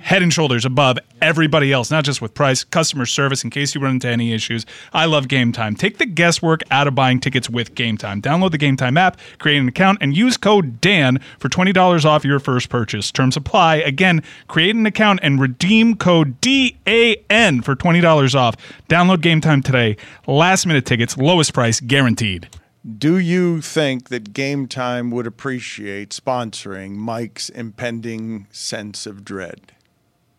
[0.00, 3.80] head and shoulders above everybody else, not just with price, customer service, in case you
[3.80, 4.64] run into any issues.
[4.92, 5.76] I love game time.
[5.76, 8.22] Take the guesswork out of buying tickets with game time.
[8.22, 12.24] Download the game time app, create an account, and use code DAN for $20 off
[12.24, 13.12] your first purchase.
[13.12, 13.76] Terms apply.
[13.76, 18.56] Again, create an account and redeem code DAN for $20 off.
[18.88, 19.96] Download game time today.
[20.26, 22.48] Last minute tickets, lowest price guaranteed.
[22.98, 29.72] Do you think that Game Time would appreciate sponsoring Mike's impending sense of dread?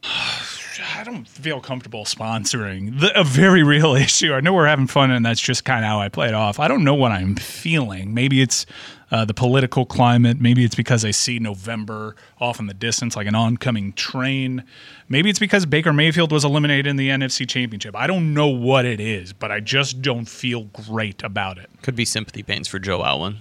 [0.04, 4.34] I don't feel comfortable sponsoring the, a very real issue.
[4.34, 6.58] I know we're having fun, and that's just kind of how I play it off.
[6.60, 8.14] I don't know what I'm feeling.
[8.14, 8.66] Maybe it's
[9.12, 10.40] uh, the political climate.
[10.40, 14.64] Maybe it's because I see November off in the distance like an oncoming train.
[15.10, 17.96] Maybe it's because Baker Mayfield was eliminated in the NFC Championship.
[17.96, 21.70] I don't know what it is, but I just don't feel great about it.
[21.82, 23.38] Could be sympathy pains for Joe Alwyn.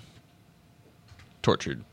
[1.42, 1.84] Tortured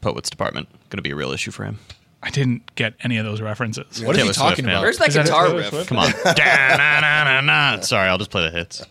[0.00, 0.68] Poets Department.
[0.90, 1.78] Going to be a real issue for him.
[2.22, 4.00] I didn't get any of those references.
[4.00, 4.82] what What is he talking about?
[4.82, 5.86] Where's that Is that guitar Taylor riff?
[5.88, 6.12] Come on.
[7.82, 8.86] Sorry, I'll just play the hits.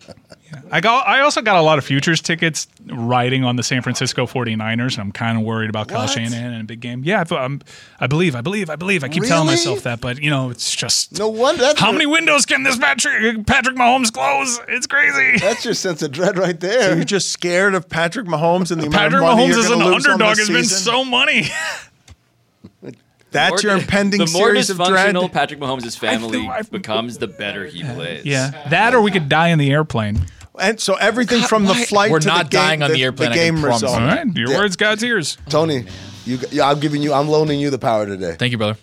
[0.72, 1.08] I got.
[1.08, 5.00] I also got a lot of futures tickets riding on the San Francisco 49ers, and
[5.00, 6.10] I'm kind of worried about Kyle What?
[6.10, 7.04] Shanahan in a big game.
[7.04, 7.62] Yeah, I, I'm, um,
[8.00, 9.04] I believe, I believe, I believe.
[9.04, 11.18] I keep telling myself that, but you know, it's just.
[11.18, 11.62] No wonder.
[11.62, 14.60] That's How your, many windows can this Patrick Patrick Mahomes close?
[14.68, 15.38] It's crazy.
[15.40, 16.96] That's your sense of dread right So there.
[16.96, 19.66] you're just scared of Patrick Mahomes and the amount Patrick of money Mahomes you're as
[19.72, 21.44] an gonna lose on the underdog has been so money.
[23.32, 25.16] That's your impending The more series of dread.
[25.16, 28.26] dysfunctional Patrick Mahomes' family I've- becomes, the better he plays.
[28.26, 30.26] yeah, that or we could die in the airplane.
[30.60, 33.32] And so everything from the flight We're to not the game, dying on the airplane,
[33.32, 34.02] I can game promise result.
[34.02, 34.16] All you.
[34.16, 34.58] right, your Yeah.
[34.58, 35.38] words, God's ears.
[35.50, 35.86] Tony,
[36.26, 37.14] you, yeah, I'm giving you.
[37.14, 38.36] I'm loaning you the power today.
[38.38, 38.78] Thank you, brother.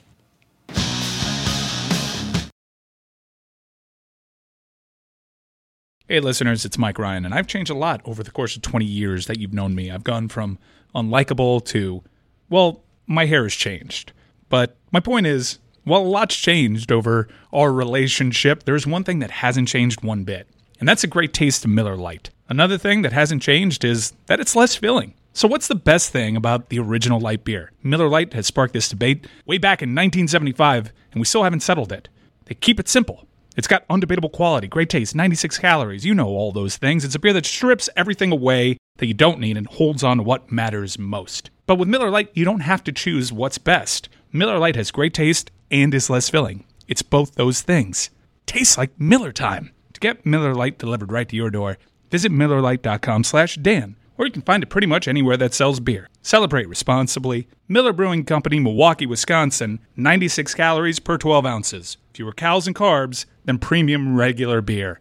[6.09, 8.85] Hey, listeners, it's Mike Ryan, and I've changed a lot over the course of 20
[8.87, 9.91] years that you've known me.
[9.91, 10.59] I've gone from
[10.95, 12.03] unlikable to,
[12.49, 14.13] well, my hair has changed.
[14.49, 19.31] But my point is, while a lot's changed over our relationship, there's one thing that
[19.31, 22.31] hasn't changed one bit, and that's a great taste of Miller Lite.
[22.49, 25.15] Another thing that hasn't changed is that it's less filling.
[25.33, 27.71] So, what's the best thing about the original light beer?
[27.83, 31.93] Miller Lite has sparked this debate way back in 1975, and we still haven't settled
[31.93, 32.09] it.
[32.47, 33.27] They keep it simple.
[33.57, 36.07] It's got undebatable quality, great taste, 96 calories.
[36.07, 37.05] You know all those things.
[37.05, 40.23] It's a beer that strips everything away that you don't need and holds on to
[40.23, 41.51] what matters most.
[41.67, 44.09] But with Miller Lite, you don't have to choose what's best.
[44.33, 46.65] Miller Lite has great taste and is less filling.
[46.87, 48.11] It's both those things.
[48.47, 49.73] Tastes like Miller time.
[49.99, 51.77] To get Miller Lite delivered right to your door,
[52.09, 56.09] visit MillerLite.com slash Dan, or you can find it pretty much anywhere that sells beer.
[56.23, 57.49] Celebrate responsibly.
[57.67, 61.97] Miller Brewing Company, Milwaukee, Wisconsin, 96 calories per 12 ounces.
[62.15, 65.01] Fewer calories and carbs than premium regular beer.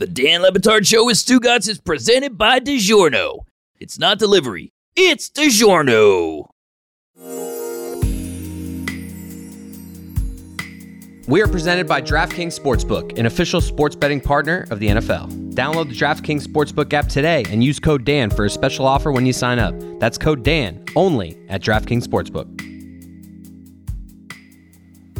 [0.00, 3.40] The Dan Le Batard Show with Stugotz is presented by DiGiorno.
[3.78, 6.48] It's not delivery, it's DiGiorno.
[11.28, 15.52] We are presented by DraftKings Sportsbook, an official sports betting partner of the NFL.
[15.52, 19.26] Download the DraftKings Sportsbook app today and use code DAN for a special offer when
[19.26, 19.74] you sign up.
[20.00, 22.69] That's code DAN only at DraftKings Sportsbook.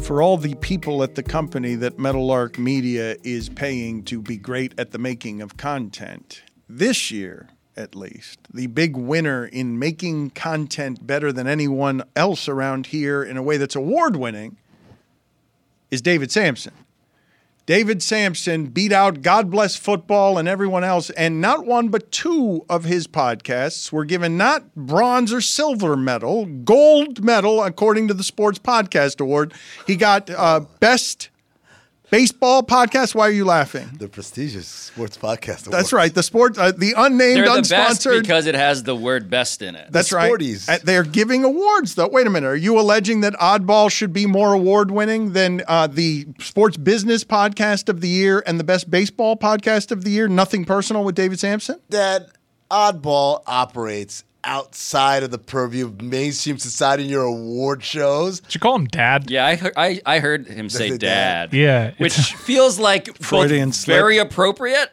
[0.01, 4.73] For all the people at the company that Meadowlark Media is paying to be great
[4.77, 11.05] at the making of content, this year at least, the big winner in making content
[11.05, 14.57] better than anyone else around here in a way that's award winning
[15.91, 16.73] is David Samson.
[17.71, 22.65] David Samson beat out God Bless Football and everyone else, and not one but two
[22.67, 28.25] of his podcasts were given not bronze or silver medal, gold medal, according to the
[28.25, 29.53] Sports Podcast Award.
[29.87, 31.29] He got uh, Best
[32.11, 33.15] Baseball Podcast.
[33.15, 33.89] Why are you laughing?
[33.97, 35.71] The prestigious sports podcast.
[35.71, 36.13] That's right.
[36.13, 38.21] The sports, uh, the unnamed, They're the best unsponsored.
[38.21, 39.87] because it has the word best in it.
[39.89, 40.29] That's right.
[40.67, 42.09] Uh, They're giving awards, though.
[42.09, 42.47] Wait a minute.
[42.47, 47.23] Are you alleging that Oddball should be more award winning than uh, the Sports Business
[47.23, 50.27] Podcast of the Year and the Best Baseball Podcast of the Year?
[50.27, 51.79] Nothing personal with David Samson?
[51.91, 52.27] That
[52.69, 58.39] oddball operates outside of the purview of mainstream society in your award shows.
[58.39, 59.29] Did you call him dad?
[59.29, 61.51] Yeah, I heard, I, I heard him Does say dad.
[61.51, 61.53] dad?
[61.53, 63.95] Yeah, Which feels like both Freudian slip.
[63.95, 64.91] very appropriate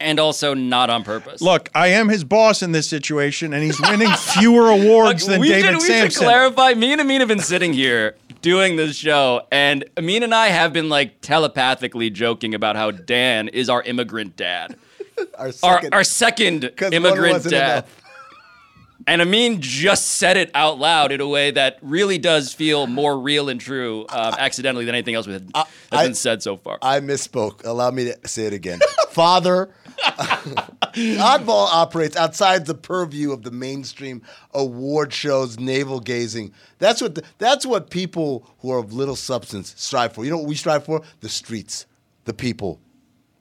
[0.00, 1.40] and also not on purpose.
[1.40, 5.48] Look, I am his boss in this situation, and he's winning fewer awards than we
[5.48, 6.74] David should, we should clarify.
[6.74, 10.72] Me and Amin have been sitting here doing this show, and Amin and I have
[10.72, 14.76] been like telepathically joking about how Dan is our immigrant dad,
[15.38, 17.72] Our our second, our second 'cause one immigrant wasn't dad.
[17.84, 18.00] enough.
[19.06, 23.18] And Amin just said it out loud in a way that really does feel more
[23.18, 26.78] real and true, um, accidentally than anything else that has I- been said so far.
[26.80, 27.64] I misspoke.
[27.66, 28.78] Allow me to say it again.
[29.10, 36.52] Father, oddball operates outside the purview of the mainstream award shows, navel gazing.
[36.78, 40.24] That's what the, that's what people who are of little substance strive for.
[40.24, 41.02] You know what we strive for?
[41.20, 41.86] The streets,
[42.24, 42.80] the people,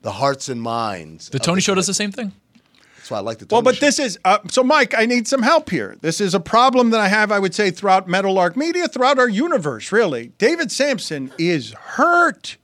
[0.01, 1.29] the hearts and minds.
[1.29, 2.33] The Tony the Show does the same thing.
[3.03, 4.93] That's why I like the Well, but this is uh, so, Mike.
[4.97, 5.97] I need some help here.
[5.99, 7.33] This is a problem that I have.
[7.33, 10.27] I would say throughout Meadowlark Media, throughout our universe, really.
[10.37, 12.55] David Samson is hurt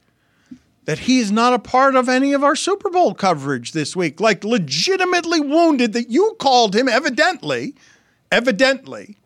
[0.86, 4.18] that he's not a part of any of our Super Bowl coverage this week.
[4.18, 6.88] Like, legitimately wounded that you called him.
[6.88, 7.74] Evidently,
[8.32, 9.18] evidently,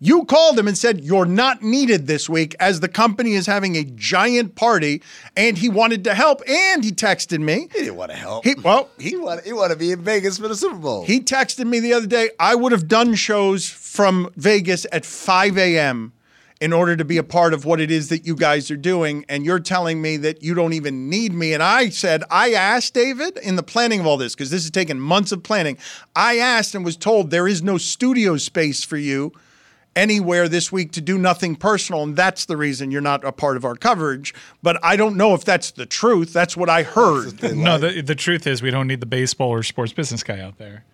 [0.00, 3.76] you called him and said you're not needed this week as the company is having
[3.76, 5.02] a giant party,
[5.36, 6.42] and he wanted to help.
[6.48, 7.68] And he texted me.
[7.72, 8.44] He didn't want to help.
[8.44, 11.04] He, well, He want he want to be in Vegas for the Super Bowl.
[11.04, 12.30] he texted me the other day.
[12.38, 16.12] I would have done shows from Vegas at 5 a.m.
[16.60, 19.24] in order to be a part of what it is that you guys are doing.
[19.28, 21.54] And you're telling me that you don't even need me.
[21.54, 24.70] And I said, I asked David in the planning of all this, because this has
[24.70, 25.78] taken months of planning.
[26.16, 29.32] I asked and was told there is no studio space for you
[29.96, 32.02] anywhere this week to do nothing personal.
[32.02, 34.34] And that's the reason you're not a part of our coverage.
[34.62, 36.32] But I don't know if that's the truth.
[36.32, 37.42] That's what I heard.
[37.42, 40.58] No, the, the truth is we don't need the baseball or sports business guy out
[40.58, 40.84] there.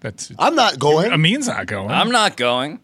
[0.00, 1.12] That's I'm not going.
[1.12, 1.90] Amin's not going.
[1.90, 2.80] I'm not going.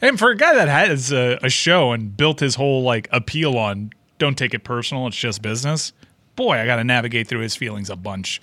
[0.00, 3.56] And for a guy that has a, a show and built his whole like appeal
[3.56, 5.06] on don't take it personal.
[5.06, 5.92] It's just business.
[6.36, 8.40] Boy, I got to navigate through his feelings a bunch.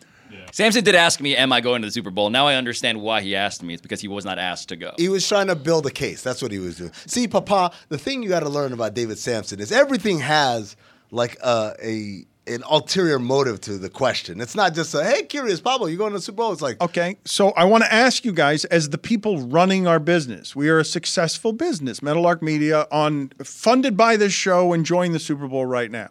[0.52, 3.22] Samson did ask me, "Am I going to the Super Bowl?" Now I understand why
[3.22, 3.74] he asked me.
[3.74, 4.93] It's because he was not asked to go.
[4.97, 6.22] He was trying to build a case.
[6.22, 6.91] That's what he was doing.
[7.06, 10.76] See, Papa, the thing you got to learn about David Samson is everything has
[11.12, 14.41] like uh, a an ulterior motive to the question.
[14.41, 16.52] It's not just a hey, curious Pablo, you going to the Super Bowl?
[16.52, 19.99] It's like Okay, so I want to ask you guys, as the people running our
[19.99, 25.20] business, we are a successful business, Meadowlark Media, on funded by this show, enjoying the
[25.20, 26.10] Super Bowl right now.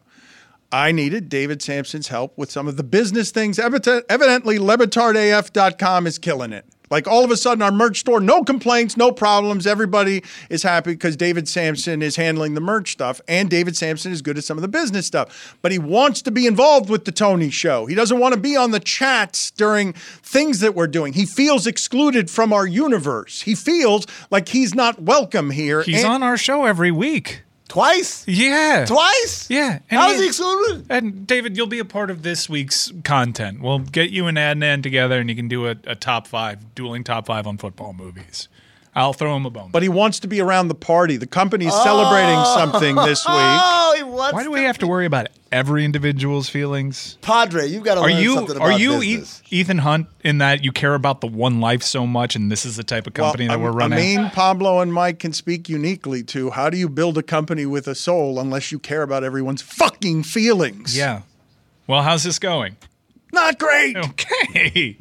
[0.73, 3.59] I needed David Samson's help with some of the business things.
[3.59, 6.65] Evident- Evidently, LebitardAF.com is killing it.
[6.91, 9.65] Like all of a sudden, our merch store, no complaints, no problems.
[9.65, 14.23] Everybody is happy because David Samson is handling the merch stuff, and David Samson is
[14.23, 15.57] good at some of the business stuff.
[15.63, 17.87] But he wants to be involved with the Tony Show.
[17.87, 21.13] He doesn't want to be on the chats during things that we're doing.
[21.13, 23.43] He feels excluded from our universe.
[23.43, 25.83] He feels like he's not welcome here.
[25.83, 27.43] He's And- on our show every week.
[27.71, 28.27] Twice?
[28.27, 28.85] Yeah.
[28.85, 29.49] Twice?
[29.49, 29.79] Yeah.
[29.89, 30.87] How is he excluded?
[30.91, 33.61] And David, you'll be a part of this week's content.
[33.61, 37.05] We'll get you and Adnan together, and you can do a, a top five, dueling
[37.05, 38.49] top five on football movies.
[38.95, 39.71] I'll throw him a bone.
[39.71, 41.17] But he wants to be around the party.
[41.17, 42.57] The company's celebrating oh.
[42.57, 43.37] something this week.
[43.37, 47.17] Oh, he wants Why do we have to worry about every individual's feelings?
[47.23, 49.43] Padre, you've got to Are learn you something about are you business.
[49.51, 52.67] E- Ethan Hunt in that you care about the one life so much, and this
[52.67, 53.99] is the type of company Well, that we're running?
[53.99, 57.67] I mean, Pablo and Mike can speak uniquely to how do you build a company
[57.67, 60.97] with a soul unless you care about everyone's fucking feelings?
[60.97, 61.23] yeah.
[61.87, 62.77] Well, how's this going?
[63.33, 63.97] Not great.
[63.97, 64.97] Okay.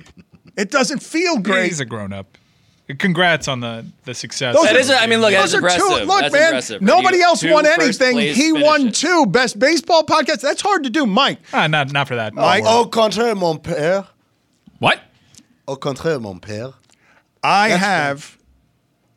[0.57, 1.65] It doesn't feel great.
[1.67, 2.37] He's a grown up.
[2.97, 4.55] Congrats on the the success.
[4.55, 5.79] Those That are- is a- I mean, look, those are impressive.
[5.81, 6.81] Two, look, That's man, impressive.
[6.81, 8.13] nobody You- else won anything.
[8.13, 8.99] place He won finishes.
[9.01, 10.41] two best baseball podcasts.
[10.41, 11.37] That's hard to do, Mike.
[11.53, 12.33] Ah, not not for that.
[12.33, 14.07] Mike, Au contraire, mon père.
[14.79, 14.99] What?
[15.67, 16.73] Au contraire, mon père.
[17.43, 18.37] I That's have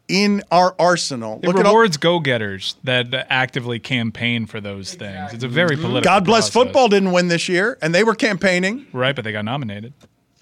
[0.08, 1.40] in our arsenal.
[1.42, 5.32] It look at all, rewards go-getters that actively campaign for those things.
[5.32, 6.02] It's a very political.
[6.02, 6.52] God bless process.
[6.52, 9.94] football didn't win this year, and they were campaigning, Right, but they got nominated.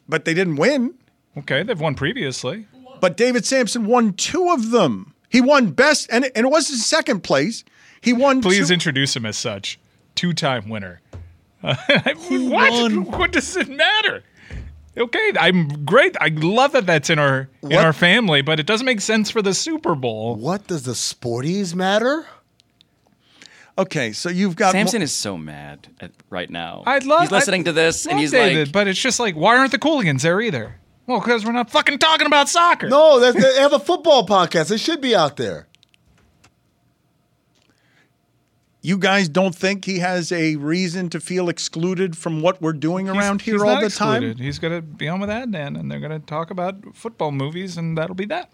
[0.08, 0.94] but they didn't win.
[1.38, 2.66] Okay, they've won previously.
[3.00, 5.14] But David Sampson won two of them.
[5.28, 7.64] He won best, and it, and it wasn't second place.
[8.00, 8.42] He won.
[8.42, 9.78] Please two, introduce him as such.
[10.14, 11.00] Two-time winner.
[11.60, 12.92] what?
[13.18, 14.24] What does it matter?
[14.96, 16.16] Okay, I'm great.
[16.20, 19.40] I love that that's in our in our family, but it doesn't make sense for
[19.40, 20.34] the Super Bowl.
[20.34, 22.26] What does the sporties matter?
[23.78, 26.82] Okay, so you've got Samson is so mad at, right now.
[26.86, 27.22] I love.
[27.22, 29.72] He's listening I to this and he's David, like, but it's just like, why aren't
[29.72, 30.76] the Cooligans there either?
[31.10, 32.88] Well, because we're not fucking talking about soccer.
[32.88, 34.68] No, that's, they have a football podcast.
[34.68, 35.66] They should be out there.
[38.80, 43.08] You guys don't think he has a reason to feel excluded from what we're doing
[43.08, 44.36] around here He's all not the time?
[44.36, 47.76] He's going to be on with Adnan, and they're going to talk about football movies,
[47.76, 48.52] and that'll be that.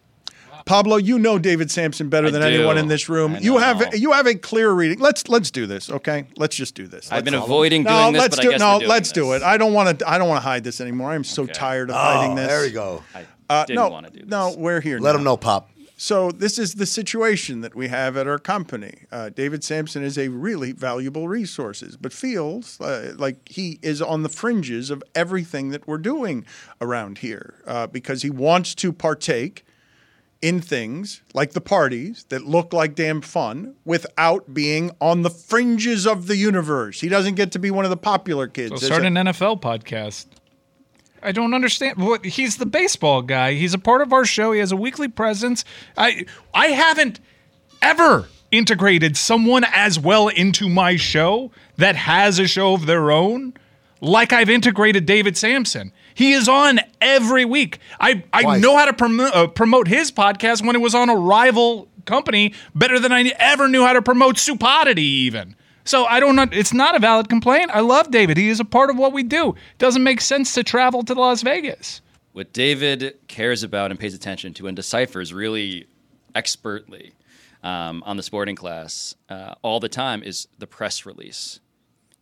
[0.64, 2.48] Pablo, you know David Samson better I than do.
[2.48, 3.36] anyone in this room.
[3.40, 4.98] You have you have a clear reading.
[4.98, 6.26] Let's let's do this, okay?
[6.36, 7.10] Let's just do this.
[7.12, 8.88] I've been Let's- avoiding no, doing this, let's but I do, guess no, we're doing
[8.90, 9.42] let's do it.
[9.42, 10.08] I don't want to.
[10.10, 11.10] I don't want to hide this anymore.
[11.12, 12.46] I'm so tired of hiding this.
[12.46, 13.02] there we go.
[13.48, 14.28] Uh, didn't no, wanna do this.
[14.28, 14.98] no, we're here.
[14.98, 15.16] Let now.
[15.18, 15.70] them know, Pop.
[15.98, 19.04] So this is the situation that we have at our company.
[19.10, 24.22] Uh, David Samson is a really valuable resources, but feels uh, like he is on
[24.22, 26.44] the fringes of everything that we're doing
[26.82, 29.64] around here uh, because he wants to partake
[30.42, 36.06] in things like the parties that look like damn fun without being on the fringes
[36.06, 37.00] of the universe.
[37.00, 38.80] He doesn't get to be one of the popular kids.
[38.80, 40.26] So start a- an NFL podcast.
[41.22, 41.96] I don't understand.
[41.98, 43.54] What he's the baseball guy.
[43.54, 44.52] He's a part of our show.
[44.52, 45.64] He has a weekly presence.
[45.96, 47.18] I I haven't
[47.82, 53.54] ever integrated someone as well into my show that has a show of their own
[54.00, 55.90] like I've integrated David Samson.
[56.16, 57.78] He is on every week.
[58.00, 58.62] I, I Twice.
[58.62, 62.54] know how to promo- uh, promote his podcast when it was on a rival company
[62.74, 65.54] better than I ever knew how to promote Supodity even.
[65.84, 66.46] So I don't know.
[66.50, 67.70] It's not a valid complaint.
[67.72, 68.36] I love David.
[68.38, 69.50] He is a part of what we do.
[69.50, 72.00] It Doesn't make sense to travel to Las Vegas.
[72.32, 75.86] what David cares about and pays attention to and deciphers really
[76.34, 77.12] expertly
[77.62, 81.60] um, on the sporting class uh, all the time is the press release.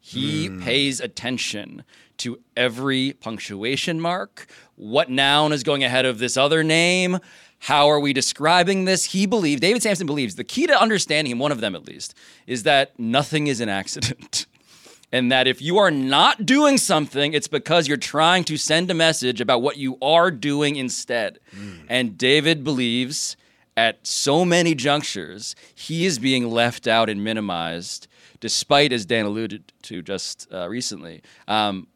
[0.07, 0.61] He hmm.
[0.61, 1.83] pays attention
[2.19, 4.47] to every punctuation mark,
[4.77, 7.19] what noun is going ahead of this other name,
[7.61, 9.07] how are we describing this?
[9.07, 12.15] He believes, David Samson believes, the key to understanding him, one of them at least,
[12.47, 14.45] is that nothing is an accident.
[15.13, 18.95] and that if you are not doing something, it's because you're trying to send a
[18.95, 21.39] message about what you are doing instead.
[21.57, 21.77] Hmm.
[21.89, 23.39] And David believes
[23.75, 28.07] at so many junctures, he is being left out and minimized,
[28.41, 31.87] despite, as Dan alluded to just uh, recently, um,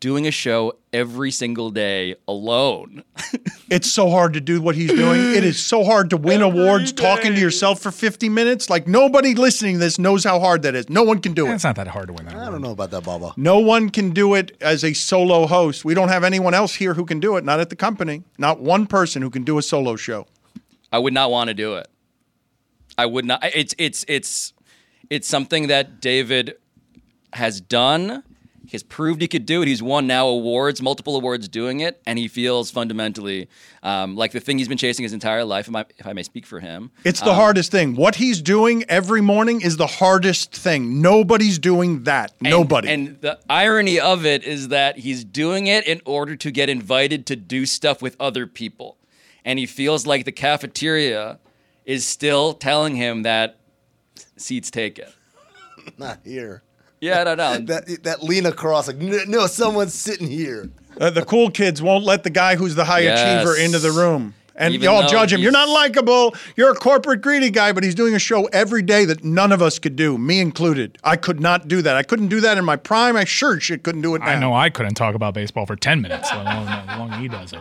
[0.00, 3.02] doing a show every single day alone.
[3.70, 5.34] It's so hard to do what he's doing.
[5.34, 8.70] It is so hard to win awards talking to yourself for 50 minutes.
[8.70, 10.88] Like nobody listening to this knows how hard that is.
[10.88, 11.52] No one can do it.
[11.52, 12.34] It's not that hard to win that.
[12.34, 13.36] I don't know about that, Bubba.
[13.36, 15.84] No one can do it as a solo host.
[15.84, 18.22] We don't have anyone else here who can do it, not at the company.
[18.38, 20.26] Not one person who can do a solo show.
[20.90, 21.88] I would not want to do it.
[22.96, 23.44] I would not.
[23.54, 24.54] It's it's it's
[25.10, 26.56] it's something that David
[27.32, 28.22] has done.
[28.64, 29.68] He has proved he could do it.
[29.68, 33.48] He's won now awards, multiple awards doing it, and he feels fundamentally
[33.82, 35.68] um, like the thing he's been chasing his entire life.
[35.68, 37.96] If I, if I may speak for him, It's the Um, hardest thing.
[37.96, 41.00] What he's doing every morning is the hardest thing.
[41.00, 42.34] Nobody's doing that.
[42.40, 42.88] And- Nobody.
[42.90, 47.24] And the irony of it is that he's doing it in order to get invited
[47.26, 48.98] to do stuff with other people.
[49.46, 51.38] And he feels like the cafeteria
[51.86, 53.57] is still telling him that
[54.36, 55.06] seats taken.
[55.98, 56.62] Not here.
[57.00, 57.58] Yeah, I don't know.
[57.58, 60.70] that that lean across like no, no someone's sitting here.
[61.00, 64.34] Uh, the cool kids won't let the guy who's the high achiever into the room.
[64.56, 65.40] And Even y'all judge him.
[65.40, 66.34] You're not likable.
[66.56, 69.62] You're a corporate greedy guy, but he's doing a show every day that none of
[69.62, 70.98] us could do, me included.
[71.04, 71.94] I could not do that.
[71.94, 73.14] I couldn't do that in my prime.
[73.16, 74.26] I sure shit couldn't do it now.
[74.26, 77.28] I know I couldn't talk about baseball for 10 minutes, let alone how long he
[77.28, 77.60] does it.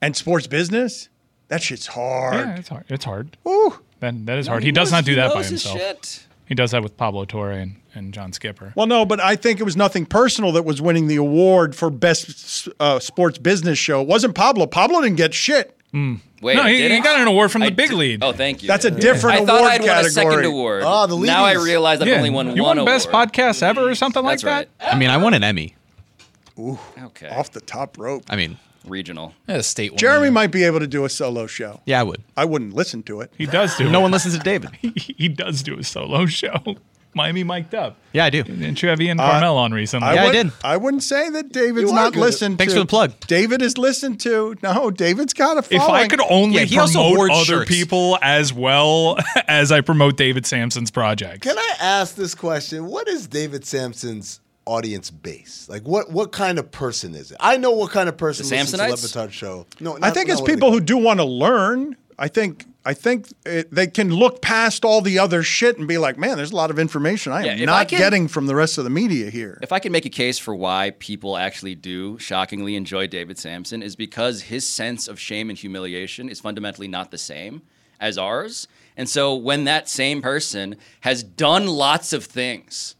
[0.00, 1.08] And sports business?
[1.46, 2.34] That shit's hard.
[2.34, 2.84] Yeah, it's hard.
[2.88, 3.36] It's hard.
[3.46, 3.78] Ooh.
[4.02, 4.62] That, that is No, hard.
[4.64, 5.78] he He, does knows- not do that by himself.
[5.78, 6.26] shit.
[6.46, 8.72] He does that with Pablo Torre and, and John Skipper.
[8.76, 11.88] Well, no, but I think it was nothing personal that was winning the award for
[11.88, 14.02] best uh, sports business show.
[14.02, 14.66] It wasn't Pablo.
[14.66, 15.76] Pablo didn't get shit.
[15.94, 18.24] Wait, no, he, he got an award from I the big did- lead.
[18.24, 18.66] Oh, thank you.
[18.66, 20.82] That's a different I thought award I'd won a second award.
[20.84, 23.28] Ah, the now I realize I've Yeah, only won you one won best award.
[23.32, 24.92] podcast ever or something like That's that.
[24.92, 25.76] I mean, I won an Emmy.
[26.58, 27.28] Ooh, okay.
[27.28, 28.24] Off the top rope.
[28.28, 29.34] I mean, regional.
[29.46, 29.98] Yeah, state one.
[29.98, 31.80] Jeremy might be able to do a solo show.
[31.86, 32.22] Yeah, I would.
[32.36, 33.32] I wouldn't listen to it.
[33.36, 34.02] He does do No it.
[34.02, 34.70] one listens to David.
[34.80, 36.56] He, he does do a solo show.
[37.14, 37.98] Miami mic'd up.
[38.14, 38.42] Yeah, I do.
[38.42, 40.08] Didn't you have Ian Uh, Carmel on recently?
[40.08, 40.52] I Yeah, I did.
[40.64, 42.20] I wouldn't say that David's You not good.
[42.20, 42.78] listened Thanks to.
[42.80, 43.12] for the plug.
[43.26, 44.56] David is listened to.
[44.62, 46.04] No, David's got a If following.
[46.04, 47.68] I could only Yeah, he also promote hoards other shirts.
[47.70, 51.46] people as well as I promote David Samson's projects.
[51.46, 52.86] Can I ask this question?
[52.86, 55.66] What is David Samson's audience base?
[55.68, 57.36] Like what what kind of person is it?
[57.40, 59.16] I know what kind of person The listens to Samsonites?
[59.16, 59.66] Le Batard show.
[59.80, 61.96] No, I think not it's what are they people who do want to learn.
[62.18, 65.98] I think I think it, they can look past all the other shit and be
[65.98, 68.46] like, man, there's a lot of information I Yeah, am I not can- getting from
[68.46, 69.58] the rest of the media here.
[69.62, 73.82] If I can make a case for why people actually do shockingly enjoy David Samson,
[73.82, 77.62] is because his sense of shame and humiliation is fundamentally not the same
[78.00, 78.66] as ours.
[78.96, 82.96] And so when that same person has done lots of things,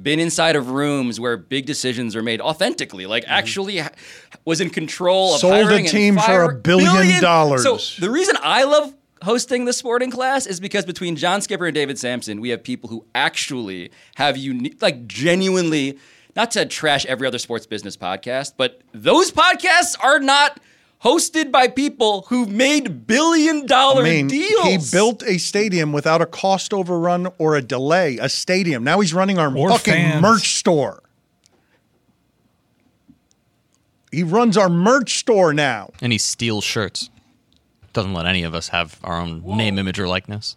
[0.00, 3.90] been inside of rooms where big decisions are made authentically, like actually ha-
[4.44, 5.68] was in control of Mm-hmm.
[5.68, 7.62] Sold a team for a billion dollars.
[7.62, 11.74] So the reason I love hosting the sporting class is because between John Skipper and
[11.74, 15.98] David Samson, we have people who actually have unique, like genuinely,
[16.36, 20.60] not to trash every other sports business podcast, but those podcasts are not
[21.04, 24.64] hosted by people who've made billion dollar I mean, deals.
[24.66, 28.18] he built a stadium without a cost overrun or a delay.
[28.18, 28.82] A stadium.
[28.84, 30.22] Now he's running our Or fucking fans.
[30.22, 31.02] merch store.
[34.10, 35.90] He runs our merch store now.
[36.00, 37.10] And he steals shirts.
[37.92, 40.56] Doesn't let any of us have our own name, image, or likeness.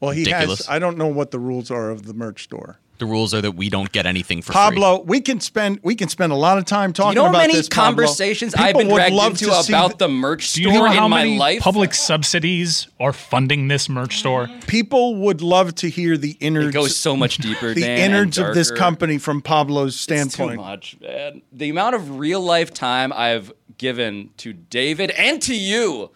[0.00, 0.58] Well, he Ridiculous.
[0.60, 0.68] has.
[0.68, 2.78] I don't know what the rules are of the merch store.
[2.98, 4.54] The rules are that we don't get anything for free.
[4.54, 7.24] Pablo, we can spend we can spend a lot of time Do you talking know
[7.24, 7.68] how about many this.
[7.68, 10.94] Conversations I've been dragged love into to about th- the merch Do you store know
[10.94, 11.60] how in my life?
[11.60, 14.48] public subsidies are funding this merch store?
[14.68, 16.68] People would love to hear the innards.
[16.68, 17.74] It goes so much deeper.
[17.74, 20.60] the Dan, innards of this company from Pablo's It's too standpoint.
[20.60, 21.42] much, man.
[21.52, 26.10] The amount of real life time I've given to David and to you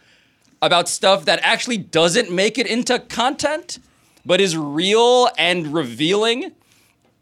[0.62, 3.80] about stuff that actually doesn't make it into content,
[4.24, 6.52] but is real and revealing,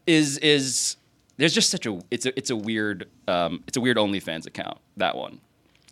[0.07, 0.95] is is
[1.37, 4.79] there's just such a it's a it's a weird um, it's a weird OnlyFans account
[4.97, 5.39] that one,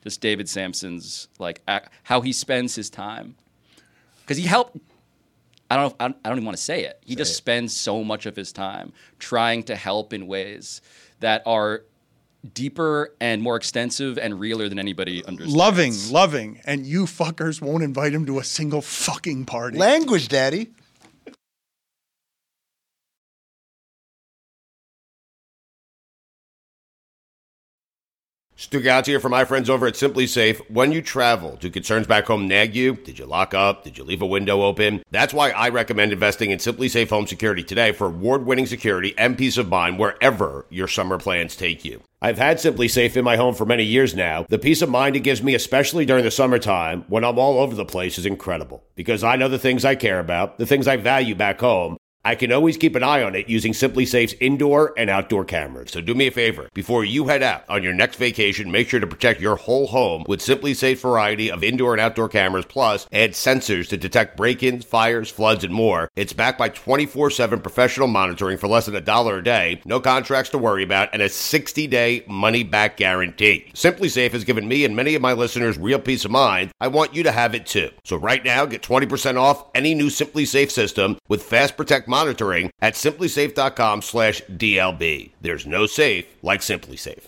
[0.03, 3.35] just David Samson's like ac- how he spends his time,
[4.21, 4.77] because he helped
[5.69, 5.87] I don't know.
[5.87, 6.99] If, I don't- I don't even want to say it.
[7.03, 10.81] He just spends so much of his time trying to help in ways
[11.21, 11.83] that are
[12.53, 15.55] deeper and more extensive and realer than anybody understands.
[15.55, 19.79] Loving, loving, and you fuckers won't invite him to a single fucking party.
[19.79, 20.69] Language, daddy.
[28.65, 30.57] Stugotz here for my friends over at SimpliSafe.
[30.71, 32.95] When you travel, do concerns back home nag you?
[32.95, 33.83] Did you lock up?
[33.83, 35.03] Did you leave a window open?
[35.11, 39.57] That's why I recommend investing in SimpliSafe Home Security today for award-winning security and peace
[39.57, 42.01] of mind wherever your summer plans take you.
[42.23, 44.47] I've had SimpliSafe in my home for many years now.
[44.49, 47.75] The peace of mind it gives me, especially during the summertime when I'm all over
[47.75, 50.97] the place, is incredible because I know the things I care about, the things I
[50.97, 51.97] value back home.
[52.25, 55.91] I can always keep an eye on it using SimpliSafe's indoor and outdoor cameras.
[55.91, 56.67] So do me a favor.
[56.73, 60.25] Before you head out on your next vacation, make sure to protect your whole home
[60.27, 65.29] with SimpliSafe's variety of indoor and outdoor cameras, plus add sensors to detect break-ins, fires,
[65.29, 66.09] floods, and more.
[66.15, 70.49] It's backed by 24-7 professional monitoring for less than a dollar a day, no contracts
[70.49, 73.69] to worry about, and a 60-day money-back guarantee.
[73.75, 76.71] SimpliSafe has given me and many of my listeners real peace of mind.
[76.81, 77.91] I want you to have it too.
[78.03, 82.93] So right now, get 20% off any new SimpliSafe system with Fast Protect monitoring at
[82.93, 85.31] simplisafe.com slash DLB.
[85.41, 87.25] There's no safe like SimpliSafe.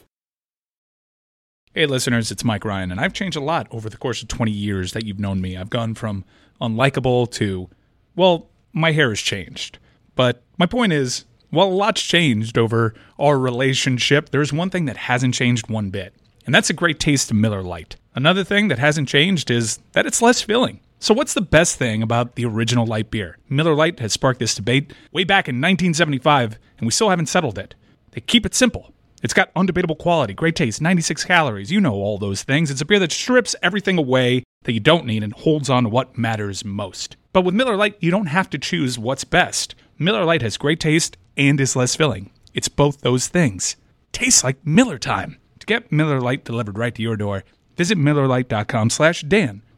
[1.74, 4.50] Hey, listeners, it's Mike Ryan, and I've changed a lot over the course of 20
[4.50, 5.58] years that you've known me.
[5.58, 6.24] I've gone from
[6.62, 7.70] unlikable to,
[8.16, 9.78] well, my hair has changed.
[10.16, 14.96] But my point is, while a lot's changed over our relationship, there's one thing that
[14.96, 16.14] hasn't changed one bit,
[16.46, 17.98] and that's a great taste of Miller Lite.
[18.16, 20.80] Another thing that hasn't changed is that it's less filling.
[21.00, 23.38] So, what's the best thing about the original light beer?
[23.50, 27.60] Miller Lite has sparked this debate way back in 1975, and we still haven't settled
[27.60, 27.76] it.
[28.12, 28.93] They keep it simple.
[29.22, 31.72] It's got undebatable quality, great taste, 96 calories.
[31.72, 32.72] You know all those things.
[32.72, 35.89] It's a beer that strips everything away that you don't need and holds on to
[35.89, 37.16] what matters most.
[37.32, 39.76] But with Miller Lite, you don't have to choose what's best.
[40.00, 42.32] Miller Lite has great taste and is less filling.
[42.56, 43.76] It's both those things.
[44.12, 45.38] Tastes like Miller time.
[45.60, 47.43] To get Miller Lite delivered right to your door,
[47.76, 49.62] visit MillerLite.com slash Dan,